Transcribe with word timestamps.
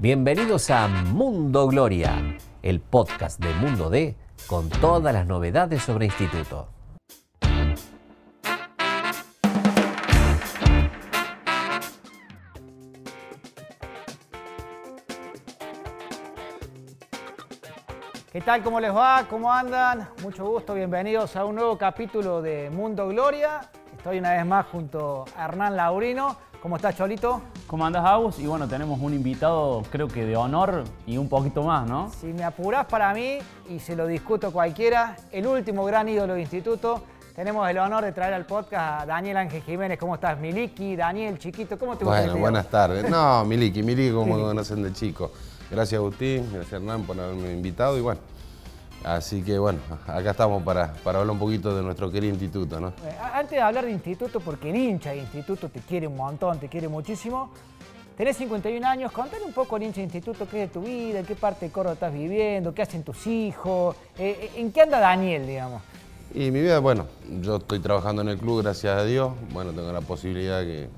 Bienvenidos 0.00 0.70
a 0.70 0.88
Mundo 0.88 1.66
Gloria, 1.66 2.38
el 2.62 2.80
podcast 2.80 3.38
de 3.38 3.52
Mundo 3.52 3.90
D 3.90 4.16
con 4.46 4.70
todas 4.70 5.12
las 5.12 5.26
novedades 5.26 5.82
sobre 5.82 6.06
instituto. 6.06 6.68
¿Qué 18.32 18.40
tal? 18.40 18.62
¿Cómo 18.62 18.80
les 18.80 18.96
va? 18.96 19.26
¿Cómo 19.28 19.52
andan? 19.52 20.08
Mucho 20.22 20.46
gusto, 20.46 20.72
bienvenidos 20.72 21.36
a 21.36 21.44
un 21.44 21.56
nuevo 21.56 21.76
capítulo 21.76 22.40
de 22.40 22.70
Mundo 22.70 23.06
Gloria. 23.08 23.70
Estoy 23.98 24.20
una 24.20 24.32
vez 24.32 24.46
más 24.46 24.64
junto 24.68 25.26
a 25.36 25.44
Hernán 25.44 25.76
Laurino. 25.76 26.38
¿Cómo 26.62 26.76
estás, 26.76 26.96
Cholito? 26.96 27.42
¿Cómo 27.70 27.86
andás, 27.86 28.04
Agus? 28.04 28.40
Y 28.40 28.48
bueno, 28.48 28.66
tenemos 28.66 28.98
un 29.00 29.14
invitado, 29.14 29.84
creo 29.92 30.08
que 30.08 30.26
de 30.26 30.34
honor 30.34 30.82
y 31.06 31.18
un 31.18 31.28
poquito 31.28 31.62
más, 31.62 31.88
¿no? 31.88 32.10
Si 32.20 32.26
me 32.26 32.42
apurás 32.42 32.84
para 32.86 33.14
mí, 33.14 33.38
y 33.68 33.78
se 33.78 33.94
lo 33.94 34.08
discuto 34.08 34.50
cualquiera, 34.50 35.16
el 35.30 35.46
último 35.46 35.84
gran 35.84 36.08
ídolo 36.08 36.34
de 36.34 36.40
instituto, 36.40 37.00
tenemos 37.36 37.70
el 37.70 37.78
honor 37.78 38.02
de 38.02 38.10
traer 38.10 38.34
al 38.34 38.44
podcast 38.44 39.02
a 39.02 39.06
Daniel 39.06 39.36
Ángel 39.36 39.62
Jiménez. 39.62 40.00
¿Cómo 40.00 40.16
estás, 40.16 40.36
Miliki? 40.40 40.96
Daniel, 40.96 41.38
chiquito, 41.38 41.78
¿cómo 41.78 41.96
te 41.96 42.04
Bueno, 42.04 42.38
buenas 42.38 42.68
tardes. 42.68 43.08
No, 43.08 43.44
Miliki, 43.46 43.84
Miliki 43.84 44.12
como 44.12 44.34
me 44.34 44.42
conocen 44.42 44.82
de 44.82 44.92
chico. 44.92 45.30
Gracias 45.70 46.00
Agustín, 46.00 46.50
gracias 46.52 46.72
Hernán 46.72 47.04
por 47.04 47.20
haberme 47.20 47.52
invitado 47.52 47.96
y 47.96 48.00
bueno, 48.00 48.20
así 49.04 49.42
que 49.42 49.58
bueno, 49.58 49.78
acá 50.06 50.30
estamos 50.32 50.62
para, 50.62 50.92
para 51.04 51.20
hablar 51.20 51.32
un 51.32 51.38
poquito 51.38 51.74
de 51.74 51.82
nuestro 51.82 52.10
querido 52.10 52.32
instituto, 52.32 52.80
¿no? 52.80 52.88
Eh, 52.88 53.16
Antes 53.34 53.52
de 53.52 53.60
hablar 53.60 53.84
de 53.84 53.92
instituto, 53.92 54.40
porque 54.40 54.70
el 54.70 54.76
hincha 54.76 55.10
de 55.10 55.18
instituto 55.18 55.68
te 55.68 55.80
quiere 55.80 56.06
un 56.06 56.16
montón, 56.16 56.58
te 56.58 56.68
quiere 56.68 56.88
muchísimo, 56.88 57.50
tenés 58.16 58.36
51 58.36 58.86
años, 58.86 59.12
contale 59.12 59.44
un 59.44 59.52
poco 59.52 59.76
al 59.76 59.82
hincha 59.82 59.96
de 59.96 60.04
instituto 60.04 60.46
qué 60.48 60.64
es 60.64 60.68
de 60.68 60.74
tu 60.80 60.86
vida, 60.86 61.20
en 61.20 61.26
qué 61.26 61.34
parte 61.34 61.66
de 61.66 61.72
Córdoba 61.72 61.94
estás 61.94 62.12
viviendo, 62.12 62.74
qué 62.74 62.82
hacen 62.82 63.02
tus 63.02 63.26
hijos, 63.26 63.96
eh, 64.18 64.50
en 64.56 64.72
qué 64.72 64.82
anda 64.82 65.00
Daniel, 65.00 65.46
digamos. 65.46 65.82
Y 66.32 66.50
mi 66.52 66.60
vida, 66.60 66.78
bueno, 66.78 67.06
yo 67.40 67.56
estoy 67.56 67.80
trabajando 67.80 68.22
en 68.22 68.28
el 68.28 68.38
club, 68.38 68.62
gracias 68.62 68.96
a 68.96 69.04
Dios, 69.04 69.32
bueno, 69.52 69.72
tengo 69.72 69.90
la 69.92 70.00
posibilidad 70.00 70.60
que, 70.60 70.88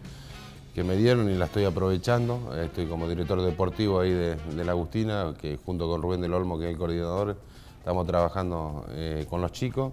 que 0.75 0.84
me 0.84 0.94
dieron 0.97 1.31
y 1.31 1.34
la 1.37 1.47
estoy 1.47 1.64
aprovechando. 1.64 2.55
Estoy 2.61 2.87
como 2.87 3.09
director 3.09 3.41
deportivo 3.41 4.00
ahí 4.00 4.11
de, 4.11 4.37
de 4.37 4.64
la 4.64 4.72
Agustina, 4.72 5.33
que 5.41 5.59
junto 5.64 5.89
con 5.89 6.03
Rubén 6.03 6.20
del 6.20 6.34
Olmo, 6.34 6.59
que 6.59 6.66
es 6.66 6.72
el 6.72 6.77
coordinador, 6.77 7.39
estamos 7.83 8.06
trabajando 8.06 8.84
eh, 8.91 9.27
con 9.28 9.41
los 9.41 9.50
chicos. 9.50 9.92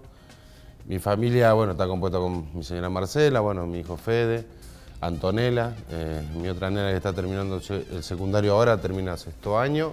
Mi 0.86 1.00
familia, 1.00 1.52
bueno, 1.54 1.72
está 1.72 1.88
compuesta 1.88 2.18
con 2.18 2.46
mi 2.54 2.62
señora 2.62 2.88
Marcela, 2.88 3.40
bueno, 3.40 3.66
mi 3.66 3.80
hijo 3.80 3.96
Fede, 3.96 4.46
Antonella, 5.00 5.74
eh, 5.90 6.22
mi 6.36 6.48
otra 6.48 6.70
nena 6.70 6.90
que 6.90 6.96
está 6.96 7.12
terminando 7.12 7.56
el 7.56 7.62
se- 7.62 7.84
el 7.90 8.02
secundario 8.04 8.52
ahora, 8.54 8.76
termina 8.80 9.16
sexto 9.16 9.58
año, 9.58 9.92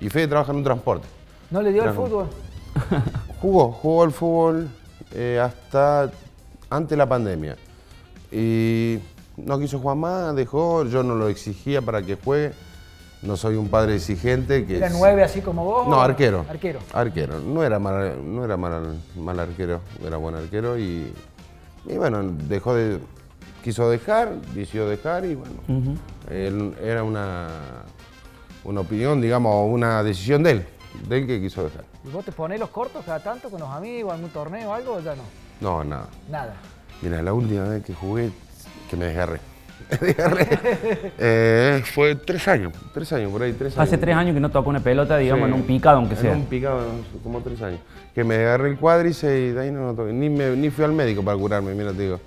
y 0.00 0.08
Fede 0.08 0.26
trabaja 0.28 0.50
en 0.50 0.58
un 0.58 0.64
transporte. 0.64 1.06
¿No 1.50 1.62
le 1.62 1.72
dio 1.72 1.82
Claro. 1.82 2.04
fútbol? 2.04 2.26
Jugó, 3.40 3.70
jugó 3.72 4.02
al 4.02 4.10
fútbol 4.12 4.68
eh, 5.12 5.38
hasta 5.40 6.10
antes 6.68 6.90
de 6.90 6.96
la 6.96 7.06
pandemia. 7.08 7.56
Y 8.32 8.98
no 9.36 9.58
quiso 9.60 9.78
jugar 9.78 9.96
más, 9.96 10.34
dejó, 10.34 10.84
yo 10.84 11.02
no 11.04 11.14
lo 11.14 11.28
exigía 11.28 11.80
para 11.80 12.02
que 12.02 12.16
juegue. 12.16 12.52
No 13.22 13.36
soy 13.36 13.56
un 13.56 13.68
padre 13.68 13.96
exigente. 13.96 14.64
Que 14.66 14.76
¿Era 14.76 14.90
nueve 14.90 15.22
así 15.24 15.40
como 15.40 15.64
vos? 15.64 15.88
No, 15.88 16.00
arquero. 16.00 16.44
Arquero. 16.48 16.80
Arquero. 16.92 17.40
No 17.40 17.62
era 17.64 17.78
mal, 17.78 18.14
no 18.24 18.44
era 18.44 18.56
mal, 18.56 18.96
mal 19.16 19.40
arquero, 19.40 19.80
era 20.04 20.16
buen 20.18 20.34
arquero 20.34 20.78
y, 20.78 21.12
y 21.86 21.96
bueno, 21.96 22.22
dejó 22.22 22.74
de. 22.74 22.98
Quiso 23.64 23.90
dejar, 23.90 24.32
decidió 24.54 24.86
dejar 24.88 25.24
y 25.24 25.34
bueno. 25.34 25.54
él- 26.30 26.76
era 26.80 27.02
una, 27.02 27.48
una 28.62 28.80
opinión, 28.82 29.20
digamos, 29.20 29.68
una 29.72 30.04
decisión 30.04 30.44
de 30.44 30.50
él, 30.52 30.66
de 31.08 31.18
él 31.18 31.26
que 31.26 31.40
quiso 31.40 31.64
dejar. 31.64 31.84
¿Y 32.04 32.10
vos 32.10 32.24
te 32.24 32.30
ponés 32.30 32.60
los 32.60 32.68
cortos 32.70 33.04
cada 33.04 33.18
tanto 33.18 33.50
con 33.50 33.58
los 33.58 33.68
amigos, 33.70 34.12
algún 34.12 34.30
torneo 34.30 34.70
o 34.70 34.72
algo 34.72 34.92
o 34.94 35.00
ya 35.00 35.16
no? 35.16 35.22
No, 35.60 35.82
nada. 35.82 36.06
Nada. 36.30 36.54
Mira, 37.02 37.20
la 37.22 37.32
última 37.32 37.64
vez 37.64 37.82
que 37.84 37.92
jugué, 37.92 38.30
que 38.88 38.96
me 38.96 39.06
desgarré. 39.06 39.40
Eh, 41.18 41.82
fue 41.84 42.14
tres 42.16 42.46
años, 42.48 42.72
tres 42.92 43.12
años, 43.12 43.30
por 43.32 43.42
ahí, 43.42 43.52
tres 43.52 43.76
años. 43.76 43.88
Hace 43.88 43.98
tres 43.98 44.14
años 44.16 44.34
que 44.34 44.40
no 44.40 44.50
toca 44.50 44.68
una 44.68 44.80
pelota, 44.80 45.16
digamos, 45.18 45.46
Sí. 45.48 45.54
en 45.54 45.60
un 45.60 45.66
picado, 45.66 45.96
aunque 45.98 46.14
En 46.14 46.20
sea. 46.20 46.32
un 46.32 46.44
picado, 46.46 46.80
como 47.22 47.40
tres 47.40 47.60
años. 47.62 47.80
Que 48.14 48.24
me 48.24 48.36
agarré 48.36 48.70
el 48.70 48.76
cuádriceps 48.78 49.32
y 49.32 49.50
de 49.52 49.60
ahí 49.60 49.70
no 49.70 49.94
toqué. 49.94 50.12
Ni, 50.12 50.28
me- 50.28 50.56
ni 50.56 50.70
fui 50.70 50.84
al 50.84 50.92
médico 50.92 51.22
para 51.22 51.36
curarme, 51.36 51.74
mira, 51.74 51.92
te 51.92 52.02
digo. 52.02 52.20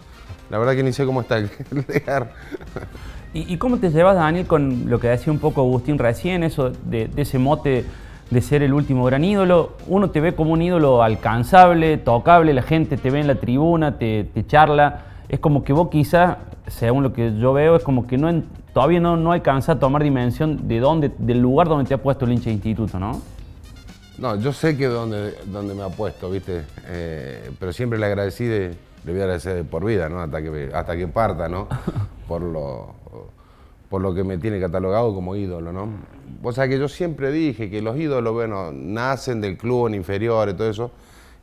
La 0.50 0.58
verdad 0.58 0.74
que 0.76 0.84
ni 0.84 0.94
sé 0.94 1.06
cómo 1.06 1.22
está 1.22 1.38
el, 1.38 1.50
desgarre. 1.88 2.28
¿Y, 3.34 3.54
y 3.54 3.58
cómo 3.58 3.78
te 3.78 3.90
llevas, 3.92 4.16
Daniel, 4.16 4.48
con 4.48 4.90
lo 4.90 5.00
que 5.00 5.08
decía 5.10 5.32
un 5.32 5.40
poco 5.40 5.62
Agustín 5.62 5.98
recién, 6.00 6.44
eso 6.44 6.72
de, 6.84 7.08
de 7.08 7.22
ese 7.22 7.38
mote 7.38 7.86
de 8.32 8.42
ser 8.42 8.64
el 8.64 8.74
último 8.74 9.06
gran 9.06 9.24
ídolo? 9.24 9.74
Uno 9.88 10.10
te 10.10 10.22
ve 10.22 10.34
como 10.34 10.54
un 10.54 10.62
ídolo 10.62 11.04
alcanzable, 11.04 11.98
tocable, 11.98 12.54
la 12.54 12.64
gente 12.64 12.98
te 12.98 13.10
ve 13.12 13.20
en 13.20 13.28
la 13.28 13.36
tribuna, 13.36 13.98
te, 13.98 14.24
te 14.24 14.46
charla. 14.48 15.02
Es 15.28 15.40
como 15.40 15.64
que 15.64 15.74
vos 15.74 15.90
quizás, 15.92 16.38
según 16.70 17.04
lo 17.04 17.14
que 17.14 17.38
yo 17.38 17.54
veo, 17.54 17.76
es 17.76 17.84
como 17.84 18.08
que 18.08 18.18
no 18.18 18.44
todavía 18.74 19.00
no, 19.00 19.18
no 19.18 19.32
alcanza 19.32 19.74
a 19.74 19.80
tomar 19.80 20.04
dimensión 20.04 20.68
de 20.68 20.80
dónde, 20.80 21.12
del 21.18 21.40
lugar 21.40 21.68
donde 21.68 21.88
te 21.88 21.94
ha 21.94 22.02
puesto 22.02 22.26
el 22.26 22.34
hincha 22.34 22.46
de 22.46 22.54
instituto, 22.54 23.00
¿no? 23.00 23.22
No, 24.18 24.36
yo 24.36 24.52
sé 24.52 24.76
que 24.76 24.88
dónde, 24.88 25.36
dónde 25.46 25.74
me 25.74 25.84
ha 25.84 25.90
puesto, 25.90 26.30
¿viste? 26.30 26.64
Eh, 26.88 27.52
pero 27.60 27.72
siempre 27.72 27.98
le 27.98 28.06
agradecí, 28.06 28.46
de, 28.46 28.76
le 29.06 29.12
voy 29.12 29.22
a 29.22 29.24
agradecer 29.24 29.56
de 29.56 29.64
por 29.64 29.86
vida, 29.86 30.10
¿no? 30.10 30.20
Hasta 30.22 30.42
que, 30.42 30.70
hasta 30.74 30.98
que 30.98 31.08
parta, 31.08 31.48
¿no? 31.48 31.68
Por 32.28 32.44
lo, 32.44 32.94
por 33.90 34.02
lo 34.02 34.14
que 34.14 34.24
me 34.24 34.38
tiene 34.38 34.60
catalogado 34.60 35.16
como 35.16 35.36
ídolo, 35.36 35.74
¿no? 35.74 35.90
O 36.44 36.52
sea 36.52 36.68
que 36.68 36.78
yo 36.78 36.88
siempre 36.88 37.32
dije 37.32 37.72
que 37.72 37.82
los 37.82 37.98
ídolos, 37.98 38.34
bueno, 38.34 38.72
nacen 38.72 39.42
del 39.42 39.58
club 39.58 39.88
en 39.88 39.96
inferiores, 39.96 40.56
todo 40.56 40.70
eso. 40.70 40.92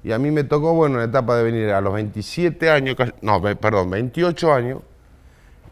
Y 0.04 0.12
a 0.12 0.18
mí 0.20 0.30
me 0.30 0.44
tocó, 0.44 0.74
bueno, 0.74 0.98
la 0.98 1.04
etapa 1.04 1.36
de 1.36 1.42
venir 1.42 1.70
a 1.70 1.80
los 1.80 1.92
27 1.92 2.70
años, 2.70 2.96
no, 3.20 3.42
perdón, 3.42 3.90
28 3.90 4.52
años, 4.52 4.78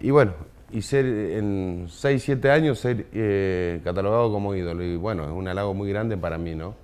y 0.04 0.10
bueno, 0.10 0.32
y 0.70 0.82
ser 0.82 1.06
en 1.06 1.86
6, 1.88 2.22
7 2.22 2.50
años 2.50 2.78
ser 2.78 3.06
eh, 3.14 3.80
catalogado 3.82 4.30
como 4.30 4.54
ídolo. 4.54 4.82
Y 4.82 4.96
bueno, 4.96 5.24
es 5.24 5.30
un 5.30 5.48
halago 5.48 5.72
muy 5.72 5.88
grande 5.88 6.18
para 6.18 6.36
mí, 6.36 6.54
¿no? 6.54 6.74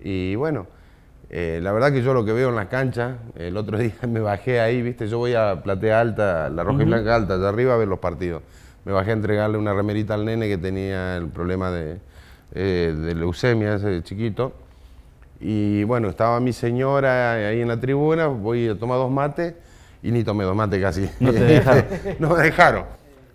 Y 0.00 0.34
bueno, 0.34 0.66
eh, 1.30 1.60
la 1.62 1.70
verdad 1.70 1.92
que 1.92 2.02
yo 2.02 2.12
lo 2.12 2.24
que 2.24 2.32
veo 2.32 2.48
en 2.48 2.56
la 2.56 2.68
cancha, 2.68 3.18
el 3.36 3.56
otro 3.56 3.78
día 3.78 3.94
me 4.08 4.18
bajé 4.18 4.58
ahí, 4.58 4.82
¿viste? 4.82 5.06
Yo 5.06 5.18
voy 5.18 5.34
a 5.34 5.62
Platea 5.62 6.00
Alta, 6.00 6.48
la 6.48 6.64
Roja 6.64 6.82
y 6.82 6.86
Blanca 6.86 7.14
Alta, 7.14 7.34
allá 7.34 7.50
arriba 7.50 7.74
a 7.74 7.76
ver 7.76 7.86
los 7.86 8.00
partidos. 8.00 8.42
Me 8.84 8.90
bajé 8.90 9.10
a 9.10 9.12
entregarle 9.12 9.56
una 9.56 9.72
remerita 9.72 10.14
al 10.14 10.24
nene 10.24 10.48
que 10.48 10.58
tenía 10.58 11.16
el 11.18 11.28
problema 11.28 11.70
de, 11.70 11.98
eh, 12.52 12.96
de 13.00 13.14
leucemia, 13.14 13.76
ese 13.76 14.02
chiquito. 14.02 14.54
Y 15.38 15.84
bueno, 15.84 16.08
estaba 16.08 16.40
mi 16.40 16.52
señora 16.52 17.34
ahí 17.34 17.60
en 17.60 17.68
la 17.68 17.78
tribuna, 17.78 18.26
voy 18.26 18.70
a 18.70 18.76
tomar 18.76 18.98
dos 18.98 19.12
mates 19.12 19.54
y 20.02 20.10
ni 20.10 20.24
tomé 20.24 20.44
dos 20.44 20.56
mates 20.56 20.80
casi. 20.80 21.08
No 21.20 21.32
te 21.32 21.40
dejaron. 21.40 21.84
no 22.18 22.30
me 22.30 22.42
dejaron. 22.42 22.84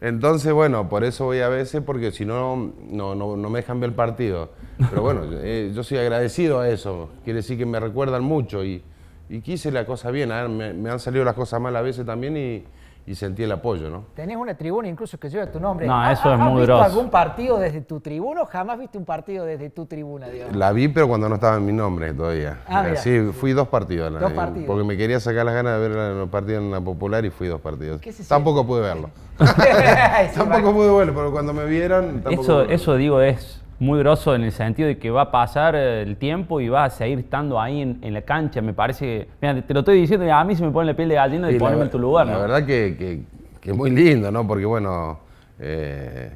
Entonces, 0.02 0.54
bueno, 0.54 0.90
por 0.90 1.04
eso 1.04 1.26
voy 1.26 1.40
a 1.40 1.50
veces, 1.50 1.82
porque 1.82 2.12
si 2.12 2.26
no, 2.26 2.74
no, 2.90 3.16
no, 3.16 3.36
no 3.36 3.50
me 3.50 3.60
dejan 3.60 3.80
ver 3.80 3.90
el 3.90 3.96
partido. 3.96 4.52
Pero 4.90 5.02
bueno, 5.02 5.22
eh, 5.32 5.72
yo 5.74 5.84
soy 5.84 5.98
agradecido 5.98 6.60
a 6.60 6.70
eso. 6.70 7.10
Quiere 7.24 7.38
decir 7.38 7.58
que 7.58 7.66
me 7.66 7.80
recuerdan 7.80 8.24
mucho 8.24 8.64
y, 8.64 8.84
y 9.30 9.42
quise 9.42 9.72
la 9.72 9.86
cosa 9.86 10.12
bien. 10.12 10.32
A 10.32 10.42
ver, 10.42 10.50
me, 10.50 10.74
me 10.74 10.90
han 10.90 11.00
salido 11.00 11.24
las 11.24 11.34
cosas 11.36 11.62
mal 11.62 11.76
a 11.76 11.82
veces 11.82 12.06
también 12.06 12.38
y, 12.38 12.64
y 13.08 13.14
sentí 13.14 13.44
el 13.44 13.52
apoyo, 13.52 13.90
¿no? 13.90 14.06
Tenés 14.16 14.36
una 14.36 14.56
tribuna 14.58 14.88
incluso 14.88 15.20
que 15.20 15.30
lleva 15.30 15.46
tu 15.52 15.60
nombre. 15.60 15.86
No, 15.86 15.96
¿Ha- 16.02 16.12
eso 16.14 16.34
es 16.34 16.40
¿Has 16.40 16.50
muy 16.50 16.62
visto 16.62 16.76
grosso. 16.76 16.84
algún 16.84 17.10
partido 17.12 17.60
desde 17.60 17.82
tu 17.82 18.00
tribuna 18.00 18.42
o 18.42 18.46
jamás 18.48 18.80
viste 18.80 18.98
un 18.98 19.06
partido 19.06 19.46
desde 19.46 19.70
tu 19.70 19.86
tribuna, 19.86 20.28
digamos? 20.28 20.56
La 20.56 20.72
vi, 20.72 20.88
pero 20.88 21.08
cuando 21.08 21.30
no 21.30 21.36
estaba 21.36 21.58
en 21.58 21.66
mi 21.66 21.72
nombre 21.74 22.14
todavía. 22.14 22.60
Ah, 22.68 22.82
mira. 22.84 22.96
sí, 22.96 23.30
fui 23.40 23.54
dos 23.54 23.68
partidos. 23.68 24.12
la- 24.12 24.20
Dos 24.20 24.34
partidos. 24.34 24.66
Porque 24.68 24.84
me 24.84 24.98
quería 24.98 25.20
sacar 25.20 25.46
las 25.46 25.54
ganas 25.54 25.80
de 25.80 25.88
ver 25.88 26.16
los 26.16 26.30
partidos 26.30 26.64
en 26.64 26.72
la 26.72 26.82
popular 26.82 27.24
y 27.26 27.30
fui 27.30 27.48
dos 27.48 27.62
partidos. 27.62 28.02
¿Qué 28.02 28.12
se 28.12 28.24
Tampoco 28.24 28.66
pude 28.66 28.82
verlo. 28.82 29.10
Tampoco 30.36 30.74
pude 30.74 30.98
verlo, 30.98 31.14
pero 31.14 31.32
cuando 31.32 31.54
me 31.54 31.66
vieron. 31.66 32.22
tampoco 32.22 32.42
Eso, 32.42 32.62
eso 32.64 32.96
digo 32.96 33.22
es 33.22 33.62
muy 33.80 34.00
grosso 34.00 34.34
en 34.36 34.44
el 34.44 34.52
sentido 34.52 34.88
de 34.88 34.98
que 34.98 35.10
va 35.10 35.22
a 35.24 35.32
pasar 35.32 35.76
eh, 35.76 36.02
el 36.02 36.16
tiempo 36.18 36.62
y 36.62 36.70
vas 36.70 36.94
a 36.94 36.98
seguir 36.98 37.20
estando 37.20 37.60
ahí 37.60 37.82
en, 37.82 38.00
en 38.02 38.14
la 38.14 38.22
cancha. 38.22 38.62
Me 38.62 38.74
parece 38.74 39.06
que, 39.06 39.28
mira, 39.42 39.62
te 39.62 39.74
lo 39.74 39.82
estoy 39.82 40.00
diciendo 40.00 40.26
y 40.26 40.30
a 40.30 40.44
mí 40.44 40.56
se 40.56 40.64
me 40.64 40.72
pone 40.72 40.88
la 40.88 40.96
piel 40.96 41.10
de 41.10 41.16
gallina 41.16 41.48
de 41.48 41.54
Sí, 41.54 41.60
ponerme 41.60 41.84
en 41.84 41.90
tu 41.92 42.00
lugar. 42.00 42.26
La 42.28 42.34
¿no? 42.34 42.40
verdad 42.40 42.66
que, 42.66 42.96
que, 42.98 43.24
que 43.60 43.72
es 43.72 43.76
muy 43.78 43.90
lindo, 43.92 44.32
¿no? 44.32 44.48
Porque 44.48 44.66
bueno, 44.66 45.20
eh, 45.60 46.32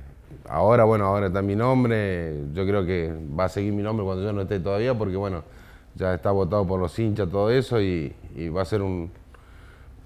ahora, 0.50 0.84
bueno, 0.84 1.06
ahora 1.06 1.28
está 1.28 1.42
mi 1.42 1.56
nombre. 1.56 2.34
Yo 2.54 2.66
creo 2.66 2.86
que 2.86 3.14
va 3.40 3.46
a 3.46 3.50
seguir 3.50 3.72
mi 3.74 3.84
nombre 3.84 4.06
cuando 4.06 4.24
yo 4.24 4.34
no 4.34 4.42
esté 4.42 4.60
todavía, 4.60 4.94
porque 4.94 5.16
bueno, 5.16 5.44
ya 5.96 6.14
está 6.14 6.32
votado 6.32 6.66
por 6.68 6.80
los 6.80 6.98
hinchas 7.00 7.30
todo 7.30 7.50
eso 7.52 7.82
y, 7.82 8.14
y 8.36 8.50
va 8.50 8.62
a 8.64 8.66
ser 8.66 8.82
un 8.82 9.12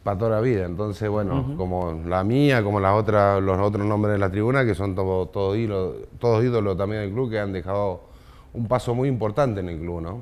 para 0.04 0.18
toda 0.18 0.32
la 0.32 0.42
vida. 0.42 0.66
Entonces, 0.66 1.10
bueno, 1.10 1.54
como 1.58 2.02
la 2.06 2.24
mía, 2.24 2.62
como 2.64 2.80
las 2.80 2.94
otras, 2.94 3.42
los 3.42 3.58
otros 3.60 3.86
nombres 3.86 4.14
de 4.14 4.20
la 4.20 4.30
tribuna, 4.30 4.66
que 4.66 4.76
son 4.76 4.96
todo- 4.96 5.28
todos 5.28 5.58
ídolos, 5.58 5.96
todos 6.20 6.44
ídolos 6.44 6.78
también 6.78 7.02
del 7.04 7.12
club, 7.14 7.30
que 7.30 7.40
han 7.40 7.54
dejado 7.54 8.02
un 8.54 8.68
paso 8.68 8.94
muy 8.94 9.08
importante 9.08 9.62
en 9.62 9.70
el 9.70 9.80
club, 9.80 10.02
¿no? 10.02 10.22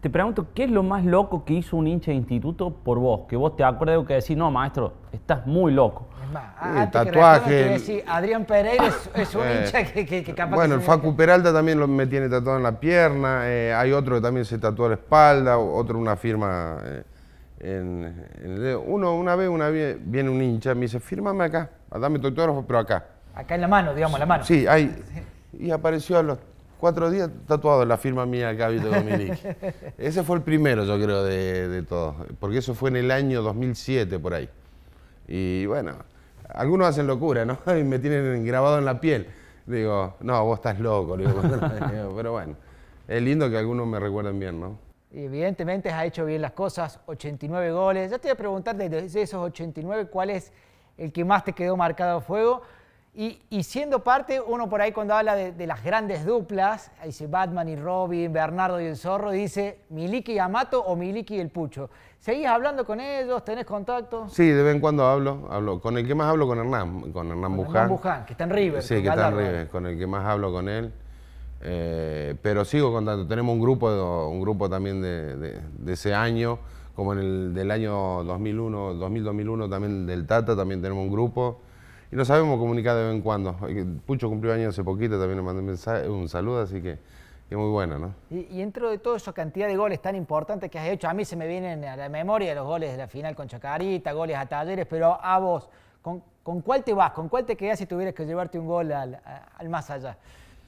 Te 0.00 0.10
pregunto, 0.10 0.48
¿qué 0.54 0.64
es 0.64 0.70
lo 0.70 0.82
más 0.82 1.02
loco 1.04 1.46
que 1.46 1.54
hizo 1.54 1.78
un 1.78 1.86
hincha 1.86 2.10
de 2.10 2.16
instituto 2.18 2.70
por 2.70 2.98
vos? 2.98 3.22
Que 3.26 3.36
vos 3.36 3.56
te 3.56 3.64
acuerdas 3.64 3.98
de 4.00 4.04
que 4.06 4.14
decís, 4.14 4.36
no, 4.36 4.50
maestro, 4.50 4.92
estás 5.12 5.46
muy 5.46 5.72
loco. 5.72 6.08
Es 6.22 6.30
más, 6.30 6.44
que 6.86 6.90
tatuaje, 6.90 7.62
el- 7.62 7.68
decir, 7.70 8.04
Adrián 8.06 8.44
Pereira 8.44 8.86
es, 8.88 9.10
es 9.14 9.34
un 9.34 9.40
Eh, 9.46 9.62
hincha 9.64 9.84
que, 9.84 10.04
que, 10.04 10.22
que 10.22 10.34
capaz 10.34 10.56
Bueno, 10.56 10.74
que 10.74 10.80
el 10.82 10.86
Facu 10.86 11.16
Peralta 11.16 11.54
también 11.54 11.78
lo- 11.80 11.88
me 11.88 12.06
tiene 12.06 12.28
tatuado 12.28 12.58
en 12.58 12.64
la 12.64 12.78
pierna. 12.78 13.42
eh, 13.44 13.72
hay 13.72 13.92
otro 13.92 14.16
que 14.16 14.20
también 14.20 14.44
se 14.44 14.58
tatuó 14.58 14.88
la 14.88 14.96
espalda, 14.96 15.56
otro 15.56 15.98
una 15.98 16.16
firma 16.16 16.76
eh, 16.84 17.02
en, 17.64 18.26
en 18.42 18.50
el 18.50 18.60
dedo. 18.62 18.80
Uno, 18.82 19.14
una 19.16 19.34
vez, 19.36 19.48
una 19.48 19.68
vez 19.70 19.98
viene 20.00 20.30
un 20.30 20.42
hincha, 20.42 20.74
me 20.74 20.82
dice, 20.82 21.00
fírmame 21.00 21.44
acá, 21.44 21.70
dame 21.90 22.18
tu 22.18 22.28
autógrafo, 22.28 22.64
pero 22.66 22.78
acá. 22.78 23.06
Acá 23.34 23.54
en 23.54 23.62
la 23.62 23.68
mano, 23.68 23.94
digamos, 23.94 24.18
la 24.18 24.26
mano. 24.26 24.44
Sí, 24.44 24.66
hay. 24.66 24.94
Y 25.52 25.70
apareció 25.70 26.18
a 26.18 26.22
los 26.22 26.38
cuatro 26.78 27.10
días 27.10 27.30
tatuado 27.46 27.84
la 27.84 27.96
firma 27.96 28.26
mía 28.26 28.50
acá, 28.50 28.68
Vito 28.68 28.88
Dominic. 28.88 29.38
Ese 29.98 30.22
fue 30.22 30.36
el 30.36 30.42
primero, 30.42 30.84
yo 30.84 31.02
creo, 31.02 31.24
de, 31.24 31.68
de 31.68 31.82
todos. 31.82 32.14
Porque 32.38 32.58
eso 32.58 32.74
fue 32.74 32.90
en 32.90 32.96
el 32.96 33.10
año 33.10 33.42
2007, 33.42 34.18
por 34.18 34.34
ahí. 34.34 34.48
Y 35.26 35.66
bueno, 35.66 35.92
algunos 36.48 36.88
hacen 36.88 37.06
locura, 37.06 37.44
¿no? 37.44 37.58
Y 37.78 37.82
me 37.84 37.98
tienen 37.98 38.44
grabado 38.44 38.78
en 38.78 38.84
la 38.84 39.00
piel. 39.00 39.26
Digo, 39.66 40.16
no, 40.20 40.44
vos 40.44 40.58
estás 40.58 40.78
loco. 40.78 41.16
digo, 41.16 41.32
pero 42.16 42.32
bueno, 42.32 42.54
es 43.08 43.22
lindo 43.22 43.48
que 43.48 43.56
algunos 43.56 43.86
me 43.86 43.98
recuerden 43.98 44.38
bien, 44.38 44.60
¿no? 44.60 44.78
Evidentemente 45.16 45.90
has 45.90 46.04
hecho 46.04 46.24
bien 46.24 46.42
las 46.42 46.52
cosas, 46.52 46.98
89 47.06 47.70
goles. 47.70 48.10
Ya 48.10 48.18
te 48.18 48.26
voy 48.28 48.32
a 48.32 48.36
preguntar 48.36 48.74
de, 48.74 49.06
esos 49.06 49.34
89, 49.34 50.08
¿cuál 50.10 50.30
es 50.30 50.52
el 50.98 51.12
que 51.12 51.24
más 51.24 51.44
te 51.44 51.52
quedó 51.52 51.76
marcado 51.76 52.18
a 52.18 52.20
fuego? 52.20 52.62
Y, 53.14 53.40
y 53.48 53.62
siendo 53.62 54.02
parte, 54.02 54.40
uno 54.40 54.68
por 54.68 54.82
ahí 54.82 54.90
cuando 54.90 55.14
habla 55.14 55.36
de, 55.36 55.52
de 55.52 55.66
las 55.68 55.84
grandes 55.84 56.26
duplas, 56.26 56.90
ahí 57.00 57.08
dice 57.08 57.28
Batman 57.28 57.68
y 57.68 57.76
Robin, 57.76 58.32
Bernardo 58.32 58.80
y 58.80 58.86
el 58.86 58.96
Zorro, 58.96 59.30
dice 59.30 59.82
Miliki 59.90 60.32
y 60.32 60.38
Amato 60.40 60.82
o 60.82 60.96
Miliki 60.96 61.36
y 61.36 61.38
el 61.40 61.48
Pucho. 61.48 61.90
¿Seguís 62.18 62.48
hablando 62.48 62.84
con 62.84 62.98
ellos? 62.98 63.44
¿Tenés 63.44 63.66
contacto? 63.66 64.28
Sí, 64.28 64.48
de 64.48 64.64
vez 64.64 64.74
en 64.74 64.80
cuando 64.80 65.06
hablo. 65.06 65.46
hablo 65.48 65.80
con 65.80 65.96
el 65.96 66.08
que 66.08 66.16
más 66.16 66.26
hablo 66.26 66.48
con 66.48 66.58
Hernán, 66.58 67.12
con 67.12 67.28
Hernán 67.28 67.42
Con 67.42 67.56
Buján. 67.58 67.74
Hernán 67.76 67.88
Buján, 67.88 68.24
que 68.26 68.32
está 68.32 68.44
en 68.44 68.50
River, 68.50 68.82
Sí, 68.82 69.00
que 69.00 69.08
está 69.08 69.28
en. 69.28 69.36
River, 69.36 69.68
con 69.68 69.86
el 69.86 69.96
que 69.96 70.06
más 70.08 70.24
hablo 70.26 70.50
con 70.50 70.68
él. 70.68 70.92
Eh, 71.66 72.36
pero 72.42 72.64
sigo 72.64 72.92
contando. 72.92 73.26
Tenemos 73.26 73.54
un 73.54 73.60
grupo, 73.60 74.28
un 74.28 74.40
grupo 74.40 74.68
también 74.68 75.00
de, 75.00 75.60
ese 75.86 76.14
año, 76.14 76.58
como 76.94 77.14
en 77.14 77.18
el 77.20 77.54
del 77.54 77.70
año 77.70 78.22
2001, 78.24 78.94
2000-2001 78.94 79.70
también 79.70 80.06
del 80.06 80.26
Tata, 80.26 80.54
también 80.54 80.82
tenemos 80.82 81.04
un 81.04 81.10
grupo. 81.10 81.60
Y 82.12 82.16
nos 82.16 82.28
sabemos 82.28 82.58
comunicar 82.58 82.94
de 82.96 83.04
vez 83.04 83.14
en 83.14 83.22
cuando. 83.22 83.56
Pucho 84.04 84.28
cumplió 84.28 84.52
años 84.52 84.74
hace 84.74 84.84
poquito, 84.84 85.18
también 85.18 85.38
le 85.38 85.42
mandé 85.42 85.60
un, 85.60 85.66
mensaje, 85.66 86.06
un 86.06 86.28
saludo, 86.28 86.60
así 86.60 86.82
que, 86.82 86.98
que 87.48 87.56
muy 87.56 87.70
bueno, 87.70 87.98
¿no? 87.98 88.14
Y, 88.30 88.46
y 88.50 88.58
dentro 88.58 88.90
de 88.90 88.98
toda 88.98 89.16
esa 89.16 89.32
cantidad 89.32 89.66
de 89.66 89.76
goles 89.76 90.02
tan 90.02 90.14
importantes 90.14 90.70
que 90.70 90.78
has 90.78 90.88
hecho, 90.88 91.08
a 91.08 91.14
mí 91.14 91.24
se 91.24 91.34
me 91.34 91.48
vienen 91.48 91.82
a 91.86 91.96
la 91.96 92.10
memoria 92.10 92.54
los 92.54 92.66
goles 92.66 92.92
de 92.92 92.98
la 92.98 93.08
final 93.08 93.34
con 93.34 93.48
Chacarita, 93.48 94.12
goles 94.12 94.36
a 94.36 94.44
Talleres, 94.44 94.86
pero 94.86 95.18
a 95.20 95.38
vos, 95.38 95.70
¿con, 96.02 96.22
con 96.42 96.60
cuál 96.60 96.84
te 96.84 96.92
vas? 96.92 97.12
¿Con 97.12 97.30
cuál 97.30 97.46
te 97.46 97.56
quedás 97.56 97.78
si 97.78 97.86
tuvieras 97.86 98.14
que 98.14 98.26
llevarte 98.26 98.58
un 98.58 98.66
gol 98.66 98.92
al, 98.92 99.18
al 99.56 99.68
más 99.70 99.88
allá? 99.90 100.18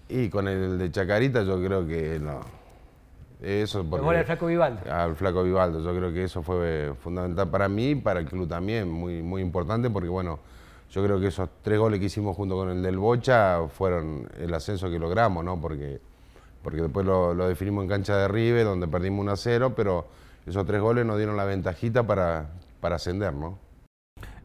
Y 0.09 0.29
con 0.29 0.47
el 0.49 0.79
de 0.79 0.91
Chacarita 0.91 1.43
yo 1.43 1.63
creo 1.63 1.87
que 1.87 2.19
no. 2.19 2.41
Eso 3.43 3.85
porque, 3.85 4.17
del 4.17 4.25
Flaco 4.25 4.47
Vivaldo. 4.47 4.81
Al 4.91 5.15
Flaco 5.15 5.43
Vivaldo, 5.43 5.81
yo 5.81 5.95
creo 5.95 6.13
que 6.13 6.25
eso 6.25 6.43
fue 6.43 6.95
fundamental 7.01 7.49
para 7.49 7.69
mí 7.69 7.91
y 7.91 7.95
para 7.97 8.21
el 8.21 8.27
club 8.27 8.49
también, 8.49 8.91
muy, 8.91 9.23
muy 9.23 9.43
importante 9.43 9.91
porque 9.91 10.09
bueno, 10.09 10.39
yo 10.91 11.05
creo 11.05 11.21
que 11.21 11.27
esos 11.27 11.49
tres 11.63 11.79
goles 11.79 12.01
que 12.01 12.07
hicimos 12.07 12.35
junto 12.35 12.57
con 12.57 12.71
el 12.71 12.83
del 12.83 12.97
Bocha 12.97 13.61
fueron 13.69 14.29
el 14.39 14.55
ascenso 14.55 14.89
que 14.91 14.99
logramos, 14.99 15.45
¿no? 15.45 15.61
Porque, 15.61 16.01
porque 16.63 16.81
después 16.81 17.05
lo, 17.05 17.35
lo 17.35 17.49
definimos 17.49 17.83
en 17.83 17.91
cancha 17.91 18.17
de 18.17 18.29
River, 18.29 18.65
donde 18.65 18.89
perdimos 18.89 19.21
1 19.21 19.33
a 19.33 19.37
0, 19.37 19.73
pero 19.77 20.07
esos 20.47 20.65
tres 20.65 20.81
goles 20.81 21.05
nos 21.05 21.19
dieron 21.19 21.37
la 21.37 21.45
ventajita 21.45 22.07
para, 22.07 22.47
para 22.81 22.97
ascender, 22.97 23.35
¿no? 23.35 23.59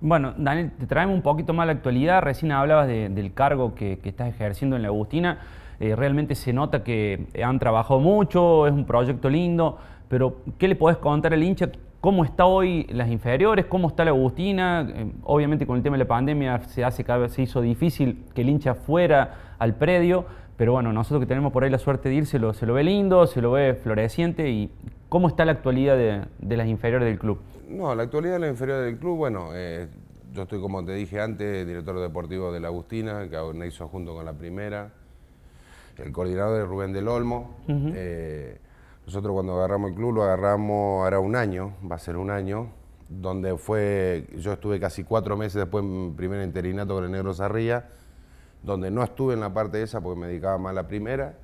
Bueno, 0.02 0.34
Daniel, 0.36 0.72
te 0.80 0.88
traemos 0.88 1.16
un 1.16 1.22
poquito 1.22 1.54
más 1.54 1.68
la 1.68 1.74
actualidad. 1.74 2.22
Recién 2.24 2.52
hablabas 2.52 2.88
de- 2.88 3.10
del 3.10 3.34
cargo 3.34 3.76
que, 3.76 4.00
estás 4.04 4.30
ejerciendo 4.30 4.76
en 4.76 4.82
la 4.82 4.88
Agustina. 4.88 5.38
Eh, 5.80 5.96
realmente 5.96 6.34
se 6.34 6.54
nota 6.54 6.84
que 6.84 7.28
han 7.44 7.60
trabajado 7.60 8.00
mucho, 8.00 8.66
es 8.68 8.74
un 8.74 8.86
proyecto 8.86 9.30
lindo, 9.30 9.78
pero 10.08 10.38
¿qué 10.58 10.68
le 10.68 10.76
podés 10.76 10.98
contar 10.98 11.34
al 11.34 11.44
hincha? 11.44 11.70
¿Cómo 12.02 12.24
está 12.24 12.46
hoy 12.46 12.88
las 12.90 13.10
inferiores? 13.10 13.66
¿Cómo 13.68 13.88
está 13.88 14.04
la 14.04 14.10
Agustina? 14.12 14.88
Eh, 14.92 15.12
obviamente 15.24 15.68
con 15.68 15.78
el 15.78 15.84
tema 15.84 15.98
de 15.98 16.04
la 16.04 16.08
pandemia 16.08 16.60
se, 16.62 16.84
hace 16.84 17.04
cada 17.04 17.20
vez 17.20 17.34
se 17.34 17.44
hizo 17.44 17.62
difícil 17.62 18.24
que 18.34 18.42
el 18.42 18.50
hincha 18.50 18.74
fuera 18.74 19.36
al 19.60 19.76
predio, 19.76 20.26
pero 20.58 20.72
bueno, 20.74 20.92
nosotros 20.94 21.20
que 21.22 21.28
tenemos 21.28 21.52
por 21.52 21.64
ahí 21.64 21.70
la 21.70 21.78
suerte 21.78 22.10
de 22.10 22.16
ir, 22.16 22.26
se 22.26 22.40
lo, 22.40 22.54
se 22.54 22.66
lo 22.66 22.74
ve 22.74 22.84
lindo, 22.84 23.28
se 23.28 23.40
lo 23.42 23.52
ve 23.52 23.76
floreciente. 23.76 24.50
¿Y 24.50 24.72
cómo 25.10 25.28
está 25.28 25.46
la 25.46 25.52
actualidad 25.52 25.96
de 26.40 26.58
las 26.58 26.68
inferiores 26.68 27.08
del 27.08 27.20
club? 27.20 27.40
No, 27.72 27.96
la 27.96 28.04
actualidad 28.04 28.34
de 28.34 28.40
la 28.40 28.48
inferior 28.50 28.84
del 28.84 28.98
club, 28.98 29.18
bueno, 29.18 29.52
eh, 29.54 29.88
yo 30.34 30.44
estoy, 30.44 30.60
como 30.60 30.84
te 30.84 30.94
dije 30.94 31.22
antes, 31.22 31.66
director 31.66 32.00
deportivo 32.00 32.52
de 32.52 32.60
la 32.60 32.68
Agustina, 32.68 33.30
que 33.30 33.38
organizo 33.38 33.88
junto 33.88 34.14
con 34.14 34.26
la 34.26 34.34
primera, 34.34 34.92
el 35.98 36.12
coordinador 36.12 36.62
es 36.62 36.68
Rubén 36.68 36.94
del 36.94 37.08
Olmo. 37.08 37.56
Eh, 37.68 38.58
nosotros 39.06 39.34
cuando 39.34 39.58
agarramos 39.58 39.92
el 39.92 39.96
club 39.96 40.16
lo 40.16 40.24
agarramos 40.24 41.04
ahora 41.04 41.20
un 41.20 41.36
año, 41.36 41.76
va 41.90 41.96
a 41.96 42.00
ser 42.00 42.18
un 42.18 42.30
año, 42.30 42.70
donde 43.08 43.58
fue, 43.58 44.28
yo 44.38 44.54
estuve 44.54 44.80
casi 44.80 45.04
cuatro 45.04 45.38
meses 45.38 45.56
después 45.56 45.84
en 45.84 46.16
primer 46.16 46.44
interinato 46.44 46.96
con 46.96 47.06
el 47.06 47.12
Negro 47.12 47.34
Zarría, 47.34 47.90
donde 48.64 48.92
no 48.92 49.04
estuve 49.04 49.34
en 49.34 49.40
la 49.40 49.54
parte 49.54 49.82
esa 49.82 50.02
porque 50.02 50.20
me 50.20 50.28
dedicaba 50.28 50.58
más 50.58 50.72
a 50.72 50.74
la 50.74 50.88
primera. 50.88 51.38